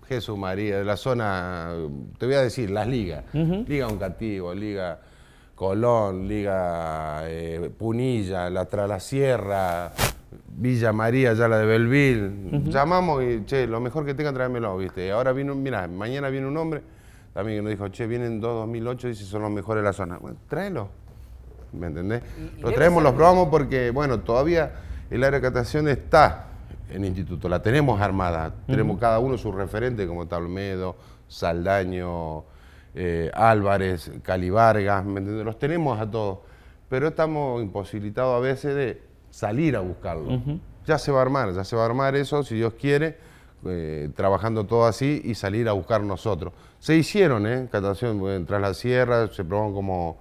Jesús 0.07 0.37
María, 0.37 0.79
de 0.79 0.83
la 0.83 0.97
zona, 0.97 1.71
te 2.17 2.25
voy 2.25 2.35
a 2.35 2.41
decir, 2.41 2.69
las 2.69 2.87
ligas. 2.87 3.23
Liga 3.33 3.87
Uncativo, 3.87 4.53
Liga 4.53 4.99
Colón, 5.55 6.27
Liga 6.27 7.21
eh, 7.23 7.71
Punilla, 7.77 8.49
la 8.49 8.65
Tra 8.65 8.87
la 8.87 8.99
Sierra, 8.99 9.91
Villa 10.55 10.91
María, 10.91 11.33
ya 11.33 11.47
la 11.47 11.57
de 11.59 11.65
Belville. 11.65 12.31
Llamamos 12.69 13.23
y, 13.23 13.45
che, 13.45 13.67
lo 13.67 13.79
mejor 13.79 14.05
que 14.05 14.13
tenga, 14.13 14.33
tráemelo, 14.33 14.77
¿viste? 14.77 15.11
Ahora 15.11 15.31
vino, 15.31 15.55
mira, 15.55 15.87
mañana 15.87 16.29
viene 16.29 16.47
un 16.47 16.57
hombre 16.57 16.81
también 17.33 17.59
que 17.59 17.61
nos 17.63 17.71
dijo, 17.71 17.87
che, 17.89 18.05
vienen 18.05 18.39
dos 18.39 18.53
2008, 18.61 19.07
dice, 19.07 19.25
son 19.25 19.41
los 19.41 19.51
mejores 19.51 19.81
de 19.81 19.85
la 19.85 19.93
zona. 19.93 20.17
Bueno, 20.17 20.37
tráelo. 20.47 20.89
¿Me 21.73 21.87
entendés? 21.87 22.21
Y- 22.37 22.59
y 22.59 22.61
Lo 22.61 22.71
traemos, 22.71 23.01
los 23.03 23.13
probamos 23.13 23.47
porque, 23.49 23.91
bueno, 23.91 24.19
todavía 24.19 24.71
el 25.09 25.23
área 25.23 25.39
de 25.39 25.43
captación 25.43 25.87
está 25.87 26.47
en 26.89 27.01
el 27.03 27.09
instituto, 27.09 27.49
la 27.49 27.61
tenemos 27.61 27.99
armada. 27.99 28.53
Tenemos 28.67 28.99
cada 28.99 29.19
uno 29.19 29.37
su 29.37 29.51
referente, 29.51 30.05
como 30.07 30.23
está 30.23 30.37
Olmedo, 30.37 30.95
Saldaño, 31.27 32.43
eh, 32.95 33.31
Álvarez, 33.33 34.11
Cali 34.21 34.49
Vargas, 34.49 35.03
¿me 35.05 35.19
entendés? 35.19 35.45
Los 35.45 35.57
tenemos 35.59 35.99
a 35.99 36.09
todos. 36.09 36.39
Pero 36.89 37.07
estamos 37.07 37.61
imposibilitados 37.61 38.35
a 38.35 38.39
veces 38.39 38.75
de 38.75 39.01
salir 39.31 39.75
a 39.75 39.79
buscarlo. 39.79 40.39
Ya 40.85 40.97
se 40.97 41.11
va 41.11 41.19
a 41.19 41.21
armar, 41.23 41.53
ya 41.53 41.63
se 41.63 41.75
va 41.75 41.83
a 41.83 41.85
armar 41.85 42.15
eso, 42.15 42.43
si 42.43 42.55
Dios 42.55 42.73
quiere, 42.73 43.17
eh, 43.65 44.09
trabajando 44.15 44.65
todo 44.65 44.85
así 44.85 45.21
y 45.23 45.35
salir 45.35 45.67
a 45.69 45.71
buscar 45.71 46.01
nosotros. 46.03 46.53
Se 46.79 46.95
hicieron, 46.95 47.47
¿eh? 47.47 47.67
Captación 47.71 48.21
eh, 48.27 48.43
tras 48.45 48.61
la 48.61 48.73
sierra, 48.73 49.27
se 49.27 49.43
probaron 49.45 49.73
como 49.73 50.17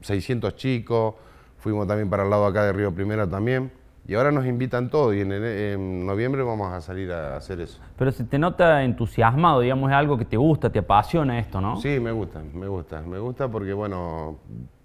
600 0.00 0.56
chicos, 0.56 1.14
fuimos 1.58 1.86
también 1.86 2.08
para 2.08 2.24
el 2.24 2.30
lado 2.30 2.46
acá 2.46 2.64
de 2.64 2.72
Río 2.72 2.94
Primero 2.94 3.28
también, 3.28 3.70
y 4.06 4.14
ahora 4.14 4.32
nos 4.32 4.46
invitan 4.46 4.90
todos 4.90 5.14
y 5.14 5.20
en, 5.20 5.30
en 5.32 6.06
noviembre 6.06 6.42
vamos 6.42 6.72
a 6.72 6.80
salir 6.80 7.12
a 7.12 7.36
hacer 7.36 7.60
eso. 7.60 7.80
Pero 7.96 8.10
se 8.10 8.24
te 8.24 8.38
nota 8.38 8.82
entusiasmado, 8.82 9.60
digamos, 9.60 9.90
es 9.90 9.96
algo 9.96 10.18
que 10.18 10.24
te 10.24 10.36
gusta, 10.36 10.70
te 10.70 10.80
apasiona 10.80 11.38
esto, 11.38 11.60
¿no? 11.60 11.76
Sí, 11.80 12.00
me 12.00 12.10
gusta, 12.10 12.40
me 12.54 12.66
gusta, 12.66 13.02
me 13.02 13.18
gusta 13.18 13.48
porque 13.48 13.72
bueno, 13.72 14.38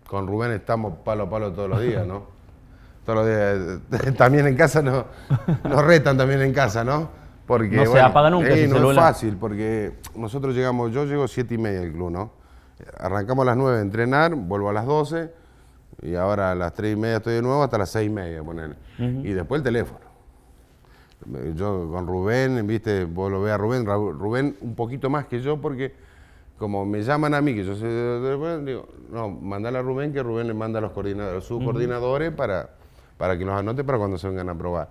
con 0.07 0.27
Rubén 0.27 0.51
estamos 0.51 0.97
palo 1.03 1.23
a 1.23 1.29
palo 1.29 1.51
todos 1.53 1.69
los 1.69 1.81
días, 1.81 2.05
¿no? 2.05 2.35
Todos 3.05 3.19
los 3.19 3.27
días, 3.27 4.15
también 4.17 4.47
en 4.47 4.55
casa 4.55 4.81
nos, 4.81 5.05
nos 5.63 5.85
retan 5.85 6.17
también 6.17 6.41
en 6.41 6.51
casa, 6.51 6.83
¿no? 6.83 7.09
Porque, 7.45 7.75
No 7.75 7.85
se 7.85 8.01
apaga 8.01 8.31
nunca 8.31 8.49
eh, 8.49 8.67
no 8.67 8.77
celular. 8.77 8.97
es 8.97 9.03
fácil, 9.03 9.37
porque 9.37 9.93
nosotros 10.15 10.55
llegamos, 10.55 10.91
yo 10.91 11.05
llego 11.05 11.27
siete 11.27 11.53
y 11.53 11.59
media 11.59 11.81
al 11.81 11.91
club, 11.91 12.09
¿no? 12.09 12.31
Arrancamos 12.99 13.43
a 13.43 13.45
las 13.47 13.57
9 13.57 13.77
a 13.79 13.81
entrenar, 13.81 14.35
vuelvo 14.35 14.69
a 14.69 14.73
las 14.73 14.85
12 14.85 15.31
y 16.01 16.15
ahora 16.15 16.51
a 16.51 16.55
las 16.55 16.73
3 16.73 16.93
y 16.93 16.99
media 16.99 17.17
estoy 17.17 17.35
de 17.35 17.41
nuevo 17.41 17.63
hasta 17.63 17.77
las 17.77 17.89
6 17.91 18.07
y 18.07 18.09
media, 18.13 18.43
ponele. 18.43 18.75
Y 19.25 19.31
después 19.33 19.59
el 19.59 19.63
teléfono. 19.63 19.99
Yo 21.55 21.89
con 21.91 22.05
Rubén, 22.05 22.67
viste, 22.67 23.05
vos 23.05 23.31
lo 23.31 23.41
ves 23.41 23.53
a 23.53 23.57
Rubén, 23.57 23.85
Rubén 23.85 24.55
un 24.61 24.75
poquito 24.75 25.09
más 25.09 25.25
que 25.25 25.41
yo 25.41 25.59
porque 25.59 25.93
como 26.59 26.85
me 26.85 27.01
llaman 27.01 27.33
a 27.33 27.41
mí, 27.41 27.53
que 27.55 27.63
yo 27.63 27.75
sé, 27.75 27.85
de- 27.87 28.61
digo, 28.63 28.87
no, 29.11 29.29
mandale 29.29 29.77
a 29.77 29.81
Rubén 29.81 30.13
que 30.13 30.21
Rubén 30.21 30.47
le 30.47 30.53
manda 30.53 30.79
a 30.79 30.81
los 30.81 30.91
coordinadores, 30.91 31.43
sus 31.43 31.63
coordinadores 31.63 32.31
para, 32.31 32.69
para 33.17 33.37
que 33.37 33.43
los 33.45 33.55
anote 33.55 33.83
para 33.83 33.97
cuando 33.97 34.17
se 34.17 34.27
vengan 34.29 34.49
a 34.49 34.55
probar. 34.57 34.89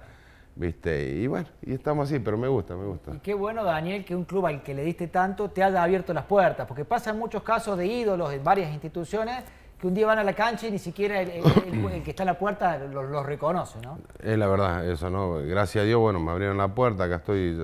¿Viste? 0.57 1.11
Y 1.17 1.27
bueno, 1.27 1.49
y 1.63 1.75
estamos 1.75 2.09
así, 2.09 2.21
pero 2.21 2.39
me 2.39 2.47
gusta, 2.47 2.77
me 2.77 2.87
gusta. 2.87 3.13
Y 3.15 3.19
qué 3.19 3.35
bueno, 3.35 3.65
Daniel, 3.65 4.05
que 4.05 4.15
un 4.15 4.25
club 4.25 4.47
al 4.47 4.63
que 4.63 4.73
le 4.73 4.85
diste 4.85 5.09
tanto 5.09 5.51
te 5.51 5.63
haya 5.65 5.83
abierto 5.83 6.15
las 6.15 6.25
puertas, 6.27 6.67
porque 6.69 6.85
pasan 6.85 7.19
muchos 7.19 7.43
casos 7.43 7.77
de 7.77 7.87
ídolos 7.87 8.33
en 8.33 8.45
varias 8.45 8.73
instituciones 8.73 9.43
que 9.81 9.87
un 9.89 9.95
día 9.95 10.07
van 10.07 10.21
a 10.21 10.25
la 10.25 10.33
cancha 10.33 10.69
y 10.69 10.71
ni 10.71 10.79
siquiera 10.79 11.21
el, 11.21 11.31
el- 11.31 11.45
el- 11.67 11.93
el 11.95 12.03
que 12.05 12.11
está 12.11 12.23
en 12.23 12.29
la 12.29 12.39
puerta 12.39 12.79
los, 12.79 13.11
los 13.11 13.27
reconoce, 13.27 13.81
¿no? 13.81 13.99
Es 14.23 14.39
la 14.39 14.47
verdad, 14.47 14.89
eso, 14.89 15.11
¿no? 15.11 15.39
Gracias 15.45 15.83
a 15.83 15.87
Dios, 15.87 15.99
bueno, 16.01 16.21
me 16.21 16.31
abrieron 16.31 16.57
la 16.57 16.69
puerta, 16.69 17.05
acá 17.05 17.17
estoy 17.17 17.61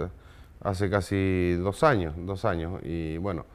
hace 0.63 0.91
casi 0.91 1.53
dos 1.55 1.85
años, 1.85 2.15
dos 2.19 2.45
años, 2.45 2.81
y 2.83 3.19
bueno, 3.19 3.47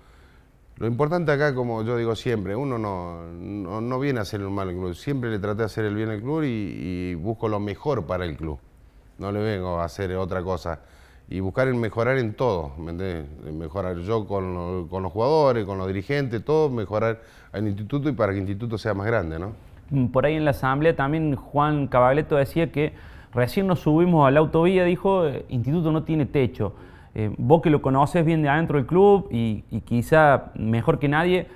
lo 0.78 0.88
importante 0.88 1.34
acá, 1.34 1.54
como 1.54 1.84
yo 1.84 1.98
digo 1.98 2.16
siempre, 2.16 2.56
uno 2.56 2.78
no, 2.78 3.22
no, 3.34 3.82
no 3.82 4.00
viene 4.00 4.20
a 4.20 4.22
hacer 4.22 4.42
un 4.44 4.56
mal 4.56 4.70
al 4.70 4.76
club, 4.76 4.94
siempre 4.96 5.30
le 5.30 5.40
traté 5.40 5.60
de 5.60 5.66
hacer 5.66 5.84
el 5.86 5.94
bien 5.94 6.10
al 6.10 6.22
club 6.22 6.44
y, 6.44 6.48
y 6.48 7.16
busco 7.16 7.50
lo 7.50 7.60
mejor 7.60 8.06
para 8.08 8.24
el 8.26 8.36
club, 8.38 8.60
no 9.18 9.32
le 9.32 9.40
vengo 9.40 9.80
a 9.80 9.86
hacer 9.86 10.16
otra 10.16 10.42
cosa. 10.44 10.80
Y 11.28 11.40
buscar 11.40 11.68
el 11.68 11.76
mejorar 11.76 12.18
en 12.20 12.36
todo, 12.36 12.74
¿me 12.78 12.92
entiendes? 12.92 13.26
Mejorar 13.52 13.98
yo 13.98 14.28
con, 14.28 14.88
con 14.88 15.02
los 15.02 15.12
jugadores, 15.12 15.66
con 15.66 15.80
los 15.80 15.88
dirigentes, 15.88 16.44
todo, 16.46 16.70
mejorar 16.70 17.20
al 17.52 17.68
instituto 17.68 18.10
y 18.10 18.12
para 18.12 18.32
que 18.32 18.38
el 18.38 18.44
instituto 18.44 18.78
sea 18.78 18.94
más 18.94 19.08
grande, 19.08 19.40
¿no? 19.40 19.54
Mm, 19.90 20.08
Por 20.08 20.26
ahí 20.26 20.36
en 20.36 20.46
la 20.46 20.52
asamblea 20.52 20.96
también 20.96 21.36
Juan 21.36 21.88
Cabagleto 21.88 22.36
decía 22.36 22.72
que 22.72 22.94
recién 23.34 23.66
nos 23.66 23.80
subimos 23.80 24.28
a 24.28 24.32
la 24.32 24.40
autovía, 24.40 24.84
dijo, 24.84 25.26
eh, 25.26 25.46
Instituto 25.50 25.92
no 25.92 26.04
tiene 26.04 26.26
techo. 26.28 26.74
Eh, 27.16 27.34
vos 27.38 27.62
que 27.62 27.70
lo 27.70 27.82
conoces 27.82 28.24
bien 28.26 28.42
de 28.44 28.50
adentro 28.50 28.78
del 28.78 28.86
club 28.86 29.28
y, 29.32 29.64
y 29.72 29.82
quizá 29.82 30.52
mejor 30.56 31.00
que 31.00 31.08
nadie, 31.08 31.48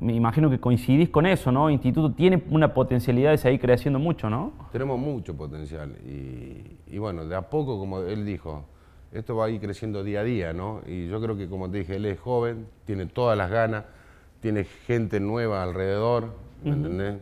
me 0.00 0.12
imagino 0.14 0.50
que 0.50 0.60
coincidís 0.60 1.08
con 1.08 1.26
eso, 1.26 1.50
¿no? 1.50 1.70
Instituto 1.70 2.12
tiene 2.12 2.42
una 2.50 2.74
potencialidad 2.74 3.30
de 3.30 3.38
seguir 3.38 3.60
creciendo 3.60 3.98
mucho, 3.98 4.28
¿no? 4.28 4.52
Tenemos 4.72 4.98
mucho 4.98 5.34
potencial 5.34 5.96
y, 6.04 6.94
y 6.94 6.98
bueno, 6.98 7.24
de 7.24 7.34
a 7.34 7.42
poco, 7.42 7.78
como 7.78 8.00
él 8.00 8.24
dijo, 8.26 8.64
esto 9.12 9.36
va 9.36 9.46
a 9.46 9.50
ir 9.50 9.60
creciendo 9.60 10.02
día 10.02 10.20
a 10.20 10.24
día, 10.24 10.52
¿no? 10.52 10.80
Y 10.86 11.08
yo 11.08 11.20
creo 11.20 11.36
que, 11.36 11.48
como 11.48 11.70
te 11.70 11.78
dije, 11.78 11.96
él 11.96 12.06
es 12.06 12.18
joven, 12.18 12.66
tiene 12.86 13.06
todas 13.06 13.36
las 13.36 13.50
ganas, 13.50 13.84
tiene 14.40 14.64
gente 14.64 15.20
nueva 15.20 15.62
alrededor, 15.62 16.34
¿me 16.64 16.70
entendés? 16.70 17.16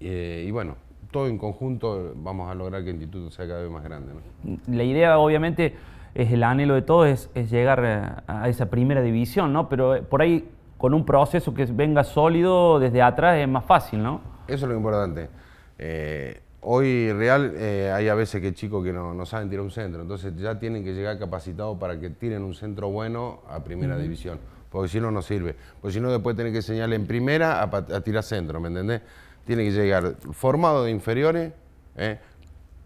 Eh, 0.00 0.44
y 0.46 0.50
bueno, 0.50 0.76
todo 1.10 1.28
en 1.28 1.38
conjunto 1.38 2.12
vamos 2.16 2.50
a 2.50 2.54
lograr 2.54 2.82
que 2.82 2.90
el 2.90 2.96
instituto 2.96 3.30
sea 3.30 3.46
cada 3.46 3.62
vez 3.62 3.70
más 3.70 3.84
grande, 3.84 4.12
¿no? 4.14 4.58
La 4.66 4.82
idea, 4.82 5.18
obviamente, 5.18 5.74
es 6.14 6.32
el 6.32 6.42
anhelo 6.42 6.74
de 6.74 6.82
todos, 6.82 7.08
es, 7.08 7.30
es 7.34 7.50
llegar 7.50 7.82
eh, 7.84 8.22
a 8.26 8.48
esa 8.48 8.70
primera 8.70 9.02
división, 9.02 9.52
¿no? 9.52 9.68
Pero 9.68 9.94
eh, 9.94 10.02
por 10.02 10.22
ahí, 10.22 10.48
con 10.84 10.92
un 10.92 11.06
proceso 11.06 11.54
que 11.54 11.64
venga 11.64 12.04
sólido 12.04 12.78
desde 12.78 13.00
atrás, 13.00 13.38
es 13.38 13.48
más 13.48 13.64
fácil, 13.64 14.02
¿no? 14.02 14.20
Eso 14.46 14.66
es 14.66 14.70
lo 14.70 14.76
importante. 14.76 15.30
Eh, 15.78 16.42
hoy 16.60 17.10
real 17.10 17.54
eh, 17.56 17.90
hay 17.90 18.08
a 18.08 18.14
veces 18.14 18.42
que 18.42 18.52
chicos 18.52 18.84
que 18.84 18.92
no, 18.92 19.14
no 19.14 19.24
saben 19.24 19.48
tirar 19.48 19.64
un 19.64 19.70
centro, 19.70 20.02
entonces 20.02 20.36
ya 20.36 20.58
tienen 20.58 20.84
que 20.84 20.92
llegar 20.92 21.18
capacitados 21.18 21.78
para 21.78 21.98
que 21.98 22.10
tiren 22.10 22.42
un 22.42 22.52
centro 22.52 22.90
bueno 22.90 23.40
a 23.48 23.64
primera 23.64 23.96
división, 23.96 24.38
porque 24.68 24.88
si 24.88 25.00
no, 25.00 25.10
no 25.10 25.22
sirve. 25.22 25.56
Porque 25.80 25.94
si 25.94 26.00
no, 26.02 26.12
después 26.12 26.36
tienen 26.36 26.52
que 26.52 26.58
enseñarle 26.58 26.96
en 26.96 27.06
primera 27.06 27.62
a, 27.62 28.00
tirar 28.02 28.22
centro, 28.22 28.60
¿me 28.60 28.68
entendés? 28.68 29.00
Tiene 29.46 29.64
que 29.64 29.70
llegar 29.70 30.16
formado 30.32 30.84
de 30.84 30.90
inferiores, 30.90 31.54
¿eh? 31.96 32.18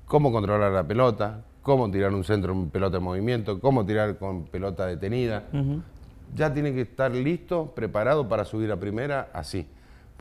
cómo 0.06 0.30
controlar 0.30 0.70
la 0.70 0.84
pelota, 0.84 1.40
cómo 1.62 1.90
tirar 1.90 2.14
un 2.14 2.22
centro 2.22 2.52
en 2.52 2.70
pelota 2.70 2.98
en 2.98 3.02
movimiento, 3.02 3.58
cómo 3.58 3.84
tirar 3.84 4.18
con 4.18 4.44
pelota 4.44 4.86
detenida. 4.86 5.42
Ya 6.34 6.52
tiene 6.52 6.72
que 6.74 6.82
estar 6.82 7.10
listo, 7.12 7.72
preparado 7.74 8.28
para 8.28 8.44
subir 8.44 8.70
a 8.70 8.76
primera 8.78 9.30
así. 9.32 9.66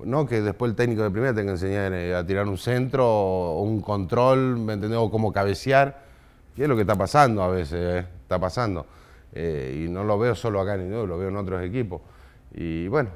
No 0.03 0.25
que 0.25 0.41
después 0.41 0.69
el 0.69 0.75
técnico 0.75 1.03
de 1.03 1.09
primera 1.09 1.33
tenga 1.33 1.47
que 1.47 1.51
enseñar 1.53 1.93
eh, 1.93 2.15
a 2.15 2.25
tirar 2.25 2.47
un 2.47 2.57
centro 2.57 3.05
o 3.07 3.61
un 3.61 3.81
control, 3.81 4.57
¿me 4.57 4.73
entendés? 4.73 4.99
O 4.99 5.09
cómo 5.09 5.33
cabecear. 5.33 6.05
Y 6.55 6.63
es 6.63 6.67
lo 6.67 6.75
que 6.75 6.81
está 6.81 6.95
pasando 6.95 7.41
a 7.43 7.49
veces, 7.49 8.03
¿eh? 8.03 8.05
está 8.21 8.39
pasando. 8.39 8.85
Eh, 9.33 9.83
y 9.85 9.89
no 9.89 10.03
lo 10.03 10.17
veo 10.17 10.35
solo 10.35 10.59
acá 10.59 10.75
en 10.75 10.89
lo 10.91 11.17
veo 11.17 11.29
en 11.29 11.37
otros 11.37 11.63
equipos. 11.63 12.01
Y 12.53 12.87
bueno, 12.87 13.09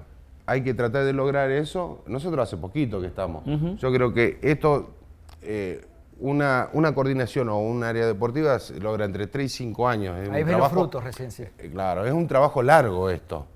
hay 0.45 0.63
que 0.63 0.73
tratar 0.73 1.05
de 1.05 1.13
lograr 1.13 1.49
eso. 1.51 2.03
Nosotros 2.07 2.43
hace 2.43 2.57
poquito 2.57 2.99
que 2.99 3.07
estamos. 3.07 3.43
Yo 3.79 3.91
creo 3.91 4.13
que 4.13 4.37
esto, 4.41 4.91
eh, 5.41 5.83
una, 6.21 6.69
una, 6.73 6.93
coordinación 6.93 7.49
o 7.49 7.59
un 7.59 7.83
área 7.83 8.05
deportiva 8.05 8.59
se 8.59 8.79
logra 8.79 9.05
entre 9.05 9.27
3 9.27 9.45
y 9.45 9.49
5 9.49 9.87
años. 9.87 10.17
Es 10.19 10.29
Ahí 10.29 10.43
ven 10.43 10.57
los 10.57 10.69
frutos 10.69 11.03
recién, 11.03 11.29
eh, 11.57 11.69
Claro, 11.71 12.05
es 12.05 12.13
un 12.13 12.27
trabajo 12.27 12.61
largo 12.61 13.09
esto. 13.09 13.47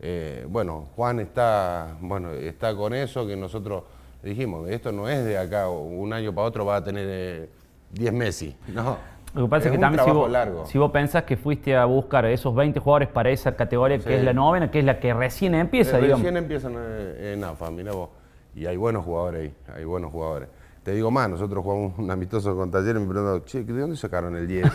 Eh, 0.00 0.46
bueno, 0.48 0.88
Juan 0.96 1.20
está, 1.20 1.96
bueno, 2.00 2.32
está 2.32 2.74
con 2.74 2.94
eso 2.94 3.26
que 3.26 3.36
nosotros 3.36 3.84
dijimos, 4.22 4.68
esto 4.68 4.92
no 4.92 5.08
es 5.08 5.24
de 5.24 5.38
acá, 5.38 5.68
un 5.68 6.12
año 6.12 6.34
para 6.34 6.46
otro 6.46 6.66
va 6.66 6.76
a 6.76 6.84
tener 6.84 7.48
10 7.92 8.12
Messi. 8.12 8.56
No, 8.68 8.96
lo 9.34 9.44
que 9.44 9.48
pasa 9.48 9.68
es, 9.68 9.72
que 9.72 9.78
también 9.78 10.04
si 10.04 10.10
vos, 10.10 10.30
si 10.68 10.78
vos, 10.78 10.90
pensás 10.90 11.22
que 11.22 11.36
fuiste 11.36 11.76
a 11.76 11.84
buscar 11.84 12.24
esos 12.26 12.52
20 12.54 12.80
jugadores 12.80 13.08
para 13.08 13.30
esa 13.30 13.54
categoría 13.54 13.98
que 13.98 14.16
es 14.16 14.24
la 14.24 14.32
novena, 14.32 14.70
que 14.70 14.80
es 14.80 14.84
la 14.84 14.98
que 14.98 15.14
recién 15.14 15.54
empieza, 15.54 15.98
eh, 15.98 16.02
digamos. 16.02 16.22
Recién 16.22 16.36
empiezan 16.36 16.76
en 16.76 17.44
AFA, 17.44 17.70
mira 17.70 17.92
vos. 17.92 18.10
Y 18.56 18.66
hay 18.66 18.76
buenos 18.76 19.04
jugadores 19.04 19.42
ahí, 19.68 19.76
hay 19.76 19.84
buenos 19.84 20.10
jugadores. 20.10 20.48
Te 20.82 20.92
digo 20.92 21.10
más, 21.10 21.28
nosotros 21.28 21.62
jugamos 21.62 21.98
un 21.98 22.10
amistoso 22.10 22.56
con 22.56 22.70
Talleres 22.70 23.02
y 23.02 23.06
me 23.06 23.10
preguntaron, 23.10 23.44
che, 23.44 23.62
¿de 23.62 23.80
dónde 23.80 23.96
sacaron 23.96 24.36
el 24.36 24.46
10? 24.46 24.72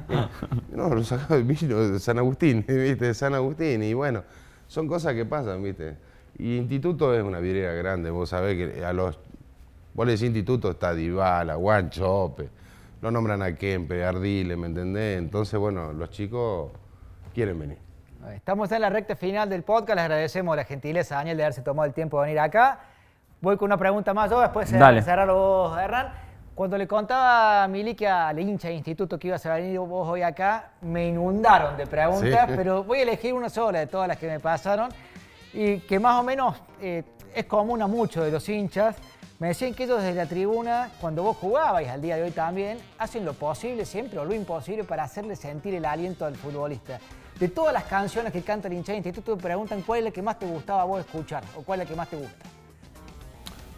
no, 0.72 0.94
lo 0.94 1.04
sacaron 1.04 1.46
de 1.46 1.98
San 1.98 2.18
Agustín, 2.18 2.64
¿viste? 2.68 3.06
De 3.06 3.14
San 3.14 3.34
Agustín. 3.34 3.82
Y 3.82 3.94
bueno, 3.94 4.24
son 4.66 4.88
cosas 4.88 5.14
que 5.14 5.26
pasan, 5.26 5.62
¿viste? 5.62 5.96
Y 6.38 6.56
Instituto 6.56 7.14
es 7.14 7.22
una 7.22 7.40
vidriera 7.40 7.72
grande, 7.72 8.10
vos 8.10 8.30
sabés 8.30 8.56
que 8.56 8.84
a 8.84 8.92
los... 8.92 9.18
Vos 9.94 10.06
le 10.06 10.12
decís 10.12 10.26
Instituto, 10.26 10.70
está 10.70 10.94
Dybala, 10.94 11.56
Guanchope 11.56 12.50
lo 13.00 13.10
nombran 13.10 13.42
a 13.42 13.54
Kempe, 13.54 14.04
Ardile, 14.04 14.56
¿me 14.56 14.66
entendés? 14.66 15.18
Entonces, 15.18 15.58
bueno, 15.58 15.92
los 15.92 16.10
chicos 16.10 16.72
quieren 17.34 17.58
venir. 17.58 17.78
Estamos 18.34 18.70
en 18.72 18.80
la 18.80 18.90
recta 18.90 19.14
final 19.14 19.48
del 19.48 19.62
podcast, 19.62 19.96
les 19.96 20.04
agradecemos 20.04 20.56
la 20.56 20.64
gentileza 20.64 21.16
Daniel 21.16 21.36
de 21.36 21.44
haberse 21.44 21.62
tomado 21.62 21.86
el 21.86 21.94
tiempo 21.94 22.20
de 22.20 22.26
venir 22.26 22.40
acá. 22.40 22.80
Voy 23.40 23.56
con 23.56 23.66
una 23.66 23.76
pregunta 23.76 24.12
más 24.12 24.28
yo, 24.28 24.40
después 24.40 24.68
cerrarlo 24.68 25.34
vos, 25.36 25.78
Hernán. 25.78 26.08
Cuando 26.56 26.76
le 26.76 26.88
contaba 26.88 27.62
a 27.62 27.68
Mili 27.68 27.94
que 27.94 28.08
al 28.08 28.36
hincha 28.36 28.66
de 28.66 28.74
instituto 28.74 29.16
que 29.16 29.28
ibas 29.28 29.46
a 29.46 29.54
venir 29.54 29.78
vos 29.78 30.08
hoy 30.08 30.22
acá, 30.22 30.72
me 30.80 31.06
inundaron 31.06 31.76
de 31.76 31.86
preguntas, 31.86 32.50
pero 32.56 32.82
voy 32.82 32.98
a 32.98 33.02
elegir 33.02 33.32
una 33.34 33.48
sola 33.48 33.78
de 33.78 33.86
todas 33.86 34.08
las 34.08 34.16
que 34.16 34.26
me 34.26 34.40
pasaron 34.40 34.88
y 35.52 35.78
que 35.78 36.00
más 36.00 36.18
o 36.18 36.24
menos 36.24 36.56
eh, 36.80 37.04
es 37.32 37.44
común 37.44 37.80
a 37.80 37.86
muchos 37.86 38.24
de 38.24 38.32
los 38.32 38.48
hinchas. 38.48 38.96
Me 39.38 39.46
decían 39.48 39.72
que 39.72 39.84
ellos 39.84 40.02
desde 40.02 40.16
la 40.16 40.26
tribuna, 40.26 40.90
cuando 41.00 41.22
vos 41.22 41.36
jugabais 41.36 41.88
al 41.88 42.02
día 42.02 42.16
de 42.16 42.24
hoy 42.24 42.32
también, 42.32 42.78
hacen 42.98 43.24
lo 43.24 43.34
posible 43.34 43.84
siempre 43.84 44.18
o 44.18 44.24
lo 44.24 44.34
imposible 44.34 44.82
para 44.82 45.04
hacerle 45.04 45.36
sentir 45.36 45.76
el 45.76 45.84
aliento 45.84 46.26
al 46.26 46.34
futbolista. 46.34 46.98
De 47.38 47.48
todas 47.48 47.72
las 47.72 47.84
canciones 47.84 48.32
que 48.32 48.42
canta 48.42 48.66
el 48.66 48.74
hincha 48.74 48.90
de 48.90 48.98
instituto, 48.98 49.36
te 49.36 49.42
preguntan 49.44 49.82
cuál 49.82 50.00
es 50.00 50.04
la 50.06 50.10
que 50.10 50.22
más 50.22 50.40
te 50.40 50.46
gustaba 50.46 50.82
a 50.82 50.86
vos 50.86 50.98
escuchar 50.98 51.44
o 51.56 51.62
cuál 51.62 51.80
es 51.80 51.86
la 51.86 51.88
que 51.88 51.96
más 51.96 52.08
te 52.08 52.16
gusta. 52.16 52.57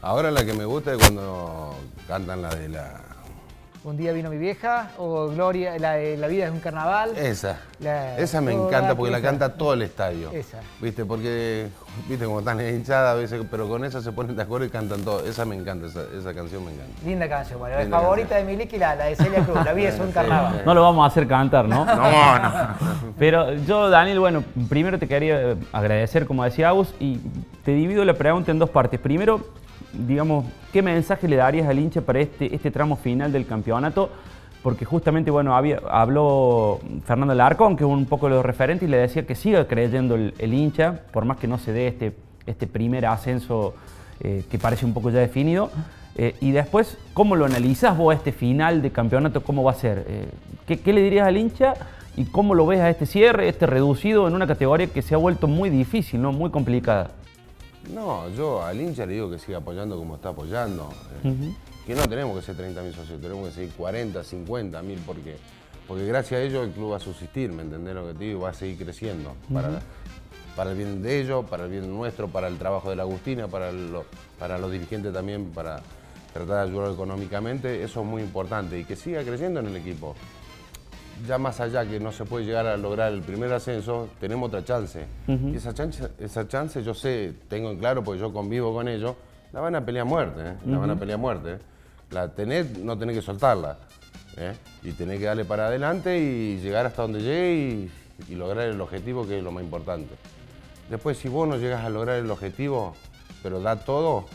Ahora 0.02 0.30
la 0.30 0.44
que 0.44 0.54
me 0.54 0.64
gusta 0.64 0.92
es 0.92 0.98
cuando 0.98 1.74
cantan 2.08 2.42
la 2.42 2.54
de 2.54 2.68
la 2.68 3.00
un 3.82 3.96
día 3.96 4.12
vino 4.12 4.28
mi 4.28 4.36
vieja, 4.36 4.90
o 4.98 5.28
Gloria, 5.28 5.78
la, 5.78 5.96
la 5.96 6.26
vida 6.26 6.44
es 6.44 6.50
un 6.50 6.60
carnaval. 6.60 7.16
Esa. 7.16 7.60
esa 8.18 8.42
me 8.42 8.52
encanta 8.52 8.94
porque 8.94 9.10
la 9.10 9.22
canta 9.22 9.54
todo 9.54 9.72
el 9.72 9.80
estadio. 9.80 10.30
Esa. 10.32 10.58
¿Viste? 10.82 11.06
Porque, 11.06 11.68
viste, 12.06 12.26
como 12.26 12.40
están 12.40 12.60
hinchadas 12.60 13.12
a 13.12 13.14
veces, 13.14 13.40
pero 13.50 13.66
con 13.68 13.82
esa 13.86 14.02
se 14.02 14.12
ponen 14.12 14.36
de 14.36 14.42
acuerdo 14.42 14.66
y 14.66 14.68
cantan 14.68 15.02
todo. 15.02 15.24
Esa 15.24 15.46
me 15.46 15.56
encanta, 15.56 15.86
esa, 15.86 16.34
canción 16.34 16.62
me 16.62 16.72
encanta. 16.72 16.92
Linda 17.06 17.26
canción, 17.26 17.58
bueno. 17.58 17.78
La 17.78 17.86
favorita 17.86 18.36
de 18.36 18.44
Miliki, 18.44 18.76
la, 18.76 18.96
la 18.96 19.06
de 19.06 19.16
Celia 19.16 19.42
Cruz, 19.46 19.64
La 19.64 19.72
vida 19.72 19.88
es 19.88 19.98
un 19.98 20.12
carnaval. 20.12 20.62
No 20.66 20.74
lo 20.74 20.82
vamos 20.82 21.02
a 21.02 21.06
hacer 21.06 21.26
cantar, 21.26 21.66
¿no? 21.66 21.84
no, 21.86 22.38
no. 22.38 22.52
Pero 23.18 23.54
yo, 23.54 23.88
Daniel, 23.88 24.20
bueno, 24.20 24.44
primero 24.68 24.98
te 24.98 25.08
quería 25.08 25.56
agradecer, 25.72 26.26
como 26.26 26.44
decía 26.44 26.68
Agus, 26.68 26.92
y 27.00 27.18
te 27.64 27.72
divido 27.72 28.04
la 28.04 28.12
pregunta 28.12 28.50
en 28.50 28.58
dos 28.58 28.68
partes. 28.68 29.00
Primero, 29.00 29.40
digamos, 29.92 30.44
¿qué 30.72 30.82
mensaje 30.82 31.28
le 31.28 31.36
darías 31.36 31.68
al 31.68 31.78
hincha 31.78 32.00
para 32.00 32.20
este, 32.20 32.54
este 32.54 32.70
tramo 32.70 32.96
final 32.96 33.32
del 33.32 33.46
campeonato? 33.46 34.10
Porque 34.62 34.84
justamente, 34.84 35.30
bueno, 35.30 35.56
habló 35.56 36.80
Fernando 37.06 37.34
Larcón, 37.34 37.76
que 37.76 37.84
es 37.84 37.90
un 37.90 38.06
poco 38.06 38.28
los 38.28 38.44
referentes, 38.44 38.86
y 38.88 38.90
le 38.90 38.98
decía 38.98 39.26
que 39.26 39.34
siga 39.34 39.66
creyendo 39.66 40.16
el, 40.16 40.54
hincha, 40.54 41.00
por 41.12 41.24
más 41.24 41.38
que 41.38 41.46
no 41.46 41.58
se 41.58 41.72
dé 41.72 41.88
este, 41.88 42.14
este 42.46 42.66
primer 42.66 43.06
ascenso 43.06 43.74
eh, 44.20 44.44
que 44.50 44.58
parece 44.58 44.84
un 44.84 44.92
poco 44.92 45.10
ya 45.10 45.20
definido. 45.20 45.70
Eh, 46.16 46.34
y 46.40 46.50
después, 46.50 46.98
¿cómo 47.14 47.36
lo 47.36 47.46
analizas 47.46 47.96
vos 47.96 48.14
este 48.14 48.32
final 48.32 48.82
de 48.82 48.90
campeonato? 48.90 49.42
¿Cómo 49.42 49.62
va 49.62 49.70
a 49.70 49.74
ser? 49.74 50.04
Eh, 50.06 50.28
¿qué, 50.66 50.78
¿Qué 50.78 50.92
le 50.92 51.02
dirías 51.02 51.26
al 51.26 51.38
hincha? 51.38 51.74
¿Y 52.16 52.24
cómo 52.26 52.54
lo 52.54 52.66
ves 52.66 52.80
a 52.80 52.90
este 52.90 53.06
cierre, 53.06 53.48
este 53.48 53.64
reducido 53.66 54.28
en 54.28 54.34
una 54.34 54.46
categoría 54.46 54.88
que 54.88 55.00
se 55.00 55.14
ha 55.14 55.18
vuelto 55.18 55.46
muy 55.46 55.70
difícil, 55.70 56.20
¿no? 56.20 56.32
muy 56.32 56.50
complicada? 56.50 57.12
No, 57.88 58.28
yo 58.30 58.62
al 58.62 58.80
hincha 58.80 59.06
le 59.06 59.14
digo 59.14 59.30
que 59.30 59.38
siga 59.38 59.58
apoyando 59.58 59.96
como 59.96 60.16
está 60.16 60.28
apoyando. 60.30 60.90
Eh, 61.24 61.52
que 61.86 61.94
no 61.94 62.06
tenemos 62.08 62.36
que 62.38 62.44
ser 62.44 62.56
30.000 62.56 62.92
socios, 62.94 63.20
tenemos 63.20 63.48
que 63.48 63.54
seguir 63.54 63.72
40, 63.72 64.20
50.000 64.20 64.98
porque, 65.06 65.36
porque 65.88 66.06
gracias 66.06 66.40
a 66.40 66.42
ellos 66.42 66.66
el 66.66 66.72
club 66.72 66.92
va 66.92 66.96
a 66.98 67.00
subsistir, 67.00 67.50
¿me 67.52 67.62
entendés 67.62 67.94
lo 67.94 68.06
que 68.06 68.14
te 68.14 68.24
digo? 68.24 68.40
Va 68.42 68.50
a 68.50 68.54
seguir 68.54 68.76
creciendo 68.76 69.34
para, 69.52 69.80
para 70.54 70.70
el 70.70 70.76
bien 70.76 71.02
de 71.02 71.20
ellos, 71.20 71.44
para 71.46 71.64
el 71.64 71.70
bien 71.70 71.92
nuestro, 71.92 72.28
para 72.28 72.48
el 72.48 72.58
trabajo 72.58 72.90
de 72.90 72.96
la 72.96 73.02
Agustina, 73.02 73.48
para, 73.48 73.72
para 74.38 74.58
los 74.58 74.70
dirigentes 74.70 75.12
también, 75.12 75.46
para 75.46 75.80
tratar 76.32 76.64
de 76.66 76.70
ayudar 76.70 76.92
económicamente. 76.92 77.82
Eso 77.82 78.00
es 78.02 78.06
muy 78.06 78.22
importante 78.22 78.78
y 78.78 78.84
que 78.84 78.94
siga 78.94 79.22
creciendo 79.24 79.60
en 79.60 79.66
el 79.66 79.76
equipo 79.76 80.14
ya 81.26 81.38
más 81.38 81.60
allá 81.60 81.86
que 81.86 82.00
no 82.00 82.12
se 82.12 82.24
puede 82.24 82.44
llegar 82.44 82.66
a 82.66 82.76
lograr 82.76 83.12
el 83.12 83.22
primer 83.22 83.52
ascenso, 83.52 84.08
tenemos 84.20 84.48
otra 84.48 84.64
chance. 84.64 85.04
Y 85.26 85.56
esa 85.56 85.74
chance, 85.74 86.08
esa 86.18 86.46
chance 86.48 86.82
yo 86.82 86.94
sé, 86.94 87.34
tengo 87.48 87.70
en 87.70 87.78
claro, 87.78 88.02
porque 88.02 88.20
yo 88.20 88.32
convivo 88.32 88.72
con 88.72 88.88
ellos, 88.88 89.14
la 89.52 89.60
van 89.60 89.74
a 89.74 89.84
pelear 89.84 90.06
a 90.06 90.08
muerte, 90.08 90.40
¿eh? 90.40 90.54
la 90.66 90.78
van 90.78 90.90
a 90.90 90.96
pelear 90.96 91.18
a 91.18 91.20
muerte. 91.20 91.58
La 92.10 92.28
tenés, 92.28 92.78
no 92.78 92.98
tenés 92.98 93.16
que 93.16 93.22
soltarla. 93.22 93.78
¿eh? 94.36 94.54
Y 94.82 94.92
tenés 94.92 95.18
que 95.18 95.26
darle 95.26 95.44
para 95.44 95.66
adelante 95.66 96.18
y 96.18 96.58
llegar 96.58 96.86
hasta 96.86 97.02
donde 97.02 97.20
llegue 97.20 97.90
y, 98.28 98.34
lograr 98.34 98.68
el 98.68 98.80
objetivo, 98.80 99.26
que 99.26 99.38
es 99.38 99.44
lo 99.44 99.50
más 99.50 99.62
importante. 99.62 100.14
Después, 100.88 101.16
si 101.18 101.28
vos 101.28 101.48
no 101.48 101.56
llegas 101.56 101.84
a 101.84 101.88
lograr 101.88 102.16
el 102.16 102.30
objetivo, 102.30 102.94
pero 103.42 103.60
da 103.60 103.76
todo, 103.76 104.26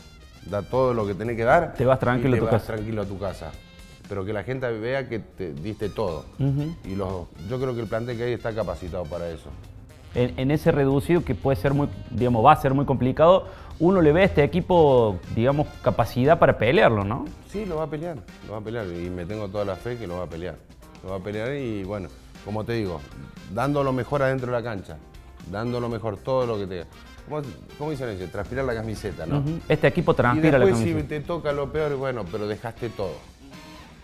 da 0.46 0.62
todo 0.62 0.94
lo 0.94 1.06
que 1.06 1.14
tenés 1.14 1.36
que 1.36 1.44
dar, 1.44 1.74
te 1.74 1.84
vas 1.84 1.98
tranquilo, 1.98 2.36
y 2.36 2.38
te 2.40 2.44
vas 2.44 2.54
casa. 2.54 2.74
tranquilo 2.74 3.02
a 3.02 3.06
tu 3.06 3.18
casa 3.18 3.52
pero 4.08 4.24
que 4.24 4.32
la 4.32 4.44
gente 4.44 4.70
vea 4.70 5.08
que 5.08 5.18
te 5.18 5.52
diste 5.52 5.88
todo. 5.88 6.24
Y 6.38 6.96
yo 6.96 7.28
creo 7.48 7.74
que 7.74 7.80
el 7.80 7.86
plantel 7.86 8.16
que 8.16 8.24
hay 8.24 8.32
está 8.32 8.54
capacitado 8.54 9.04
para 9.04 9.28
eso. 9.28 9.50
En, 10.14 10.50
ese 10.50 10.72
reducido 10.72 11.22
que 11.24 11.34
puede 11.34 11.56
ser 11.56 11.74
muy, 11.74 11.88
digamos, 12.10 12.44
va 12.44 12.52
a 12.52 12.56
ser 12.56 12.72
muy 12.72 12.86
complicado, 12.86 13.48
uno 13.78 14.00
le 14.00 14.12
ve 14.12 14.22
a 14.22 14.24
este 14.24 14.42
equipo, 14.42 15.18
digamos, 15.34 15.66
capacidad 15.82 16.38
para 16.38 16.56
pelearlo, 16.56 17.04
¿no? 17.04 17.26
Sí, 17.50 17.66
lo 17.66 17.76
va 17.76 17.84
a 17.84 17.90
pelear, 17.90 18.16
lo 18.46 18.52
va 18.52 18.58
a 18.58 18.62
pelear 18.62 18.86
y 18.86 19.10
me 19.10 19.26
tengo 19.26 19.48
toda 19.48 19.66
la 19.66 19.76
fe 19.76 19.98
que 19.98 20.06
lo 20.06 20.16
va 20.16 20.24
a 20.24 20.26
pelear. 20.26 20.56
Lo 21.04 21.10
va 21.10 21.16
a 21.16 21.20
pelear 21.20 21.54
y 21.54 21.84
bueno, 21.84 22.08
como 22.46 22.64
te 22.64 22.72
digo, 22.72 22.98
dando 23.52 23.84
lo 23.84 23.92
mejor 23.92 24.22
adentro 24.22 24.46
de 24.46 24.52
la 24.52 24.62
cancha, 24.62 24.96
dando 25.50 25.80
lo 25.80 25.90
mejor 25.90 26.16
todo 26.16 26.46
lo 26.46 26.58
que 26.58 26.66
te... 26.66 26.84
¿Cómo, 27.76 27.90
dicen 27.90 28.08
ellos? 28.08 28.30
Transpirar 28.30 28.64
la 28.64 28.74
camiseta, 28.74 29.26
¿no? 29.26 29.42
Este 29.68 29.88
equipo 29.88 30.14
transpira 30.14 30.58
la 30.58 30.64
camiseta. 30.64 31.00
si 31.00 31.06
te 31.06 31.20
toca 31.20 31.52
lo 31.52 31.70
peor, 31.70 31.96
bueno, 31.96 32.24
pero 32.30 32.46
dejaste 32.46 32.88
todo 32.88 33.35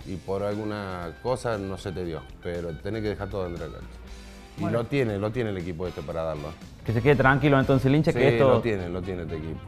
y 0.07 0.17
por 0.17 0.43
alguna 0.43 1.13
cosa 1.23 1.59
no 1.59 1.79
se 1.79 1.93
te 1.93 2.05
dio, 2.05 2.23
pero 2.43 2.71
tenés 2.77 3.03
que 3.03 3.09
dejar 3.09 3.29
todo 3.29 3.45
dentro 3.45 3.65
de 3.65 3.71
la 3.71 3.79
cancha. 3.79 3.97
Y 4.59 4.67
lo 4.71 4.85
tiene, 4.85 5.19
lo 5.19 5.31
tiene 5.31 5.51
el 5.51 5.59
equipo 5.59 5.87
este 5.87 6.03
para 6.03 6.23
darlo. 6.23 6.49
Que 6.85 6.93
se 6.93 7.01
quede 7.01 7.17
tranquilo 7.17 7.59
entonces 7.59 7.87
el 7.87 7.95
hincha 7.97 8.13
sí, 8.13 8.19
que 8.19 8.29
esto... 8.29 8.49
lo 8.49 8.61
tiene, 8.61 8.89
lo 8.89 9.01
tiene 9.01 9.23
este 9.23 9.37
equipo. 9.37 9.61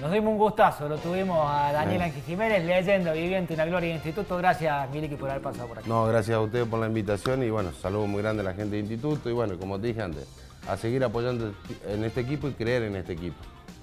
Nos 0.00 0.12
dimos 0.12 0.32
un 0.32 0.38
gustazo, 0.38 0.88
lo 0.88 0.96
tuvimos 0.96 1.46
a 1.46 1.72
Daniel 1.72 2.00
Ángel 2.00 2.22
Jiménez, 2.22 2.64
leyenda, 2.64 3.12
viviente 3.12 3.52
en 3.52 3.58
la 3.58 3.66
Gloria 3.66 3.92
Instituto. 3.92 4.38
Gracias, 4.38 4.88
Miliki, 4.90 5.16
por 5.16 5.28
haber 5.28 5.42
pasado 5.42 5.68
por 5.68 5.78
aquí. 5.78 5.88
No, 5.88 6.06
gracias 6.06 6.36
a 6.36 6.40
ustedes 6.40 6.66
por 6.66 6.80
la 6.80 6.86
invitación 6.86 7.42
y 7.42 7.50
bueno, 7.50 7.72
saludos 7.72 8.08
muy 8.08 8.22
grande 8.22 8.40
a 8.40 8.44
la 8.44 8.54
gente 8.54 8.76
de 8.76 8.80
Instituto 8.80 9.28
y 9.28 9.34
bueno, 9.34 9.58
como 9.58 9.78
te 9.78 9.88
dije 9.88 10.00
antes, 10.00 10.26
a 10.66 10.78
seguir 10.78 11.04
apoyando 11.04 11.52
en 11.86 12.04
este 12.04 12.22
equipo 12.22 12.48
y 12.48 12.52
creer 12.52 12.84
en 12.84 12.96
este 12.96 13.12
equipo, 13.12 13.36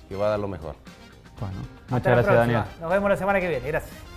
que 0.09 0.15
va 0.15 0.27
a 0.27 0.29
dar 0.31 0.39
lo 0.39 0.47
mejor. 0.47 0.75
Bueno, 1.39 1.55
muchas 1.89 2.13
gracias, 2.13 2.35
Daniel. 2.35 2.63
Nos 2.81 2.89
vemos 2.89 3.09
la 3.09 3.17
semana 3.17 3.39
que 3.39 3.49
viene. 3.49 3.67
Gracias. 3.67 4.16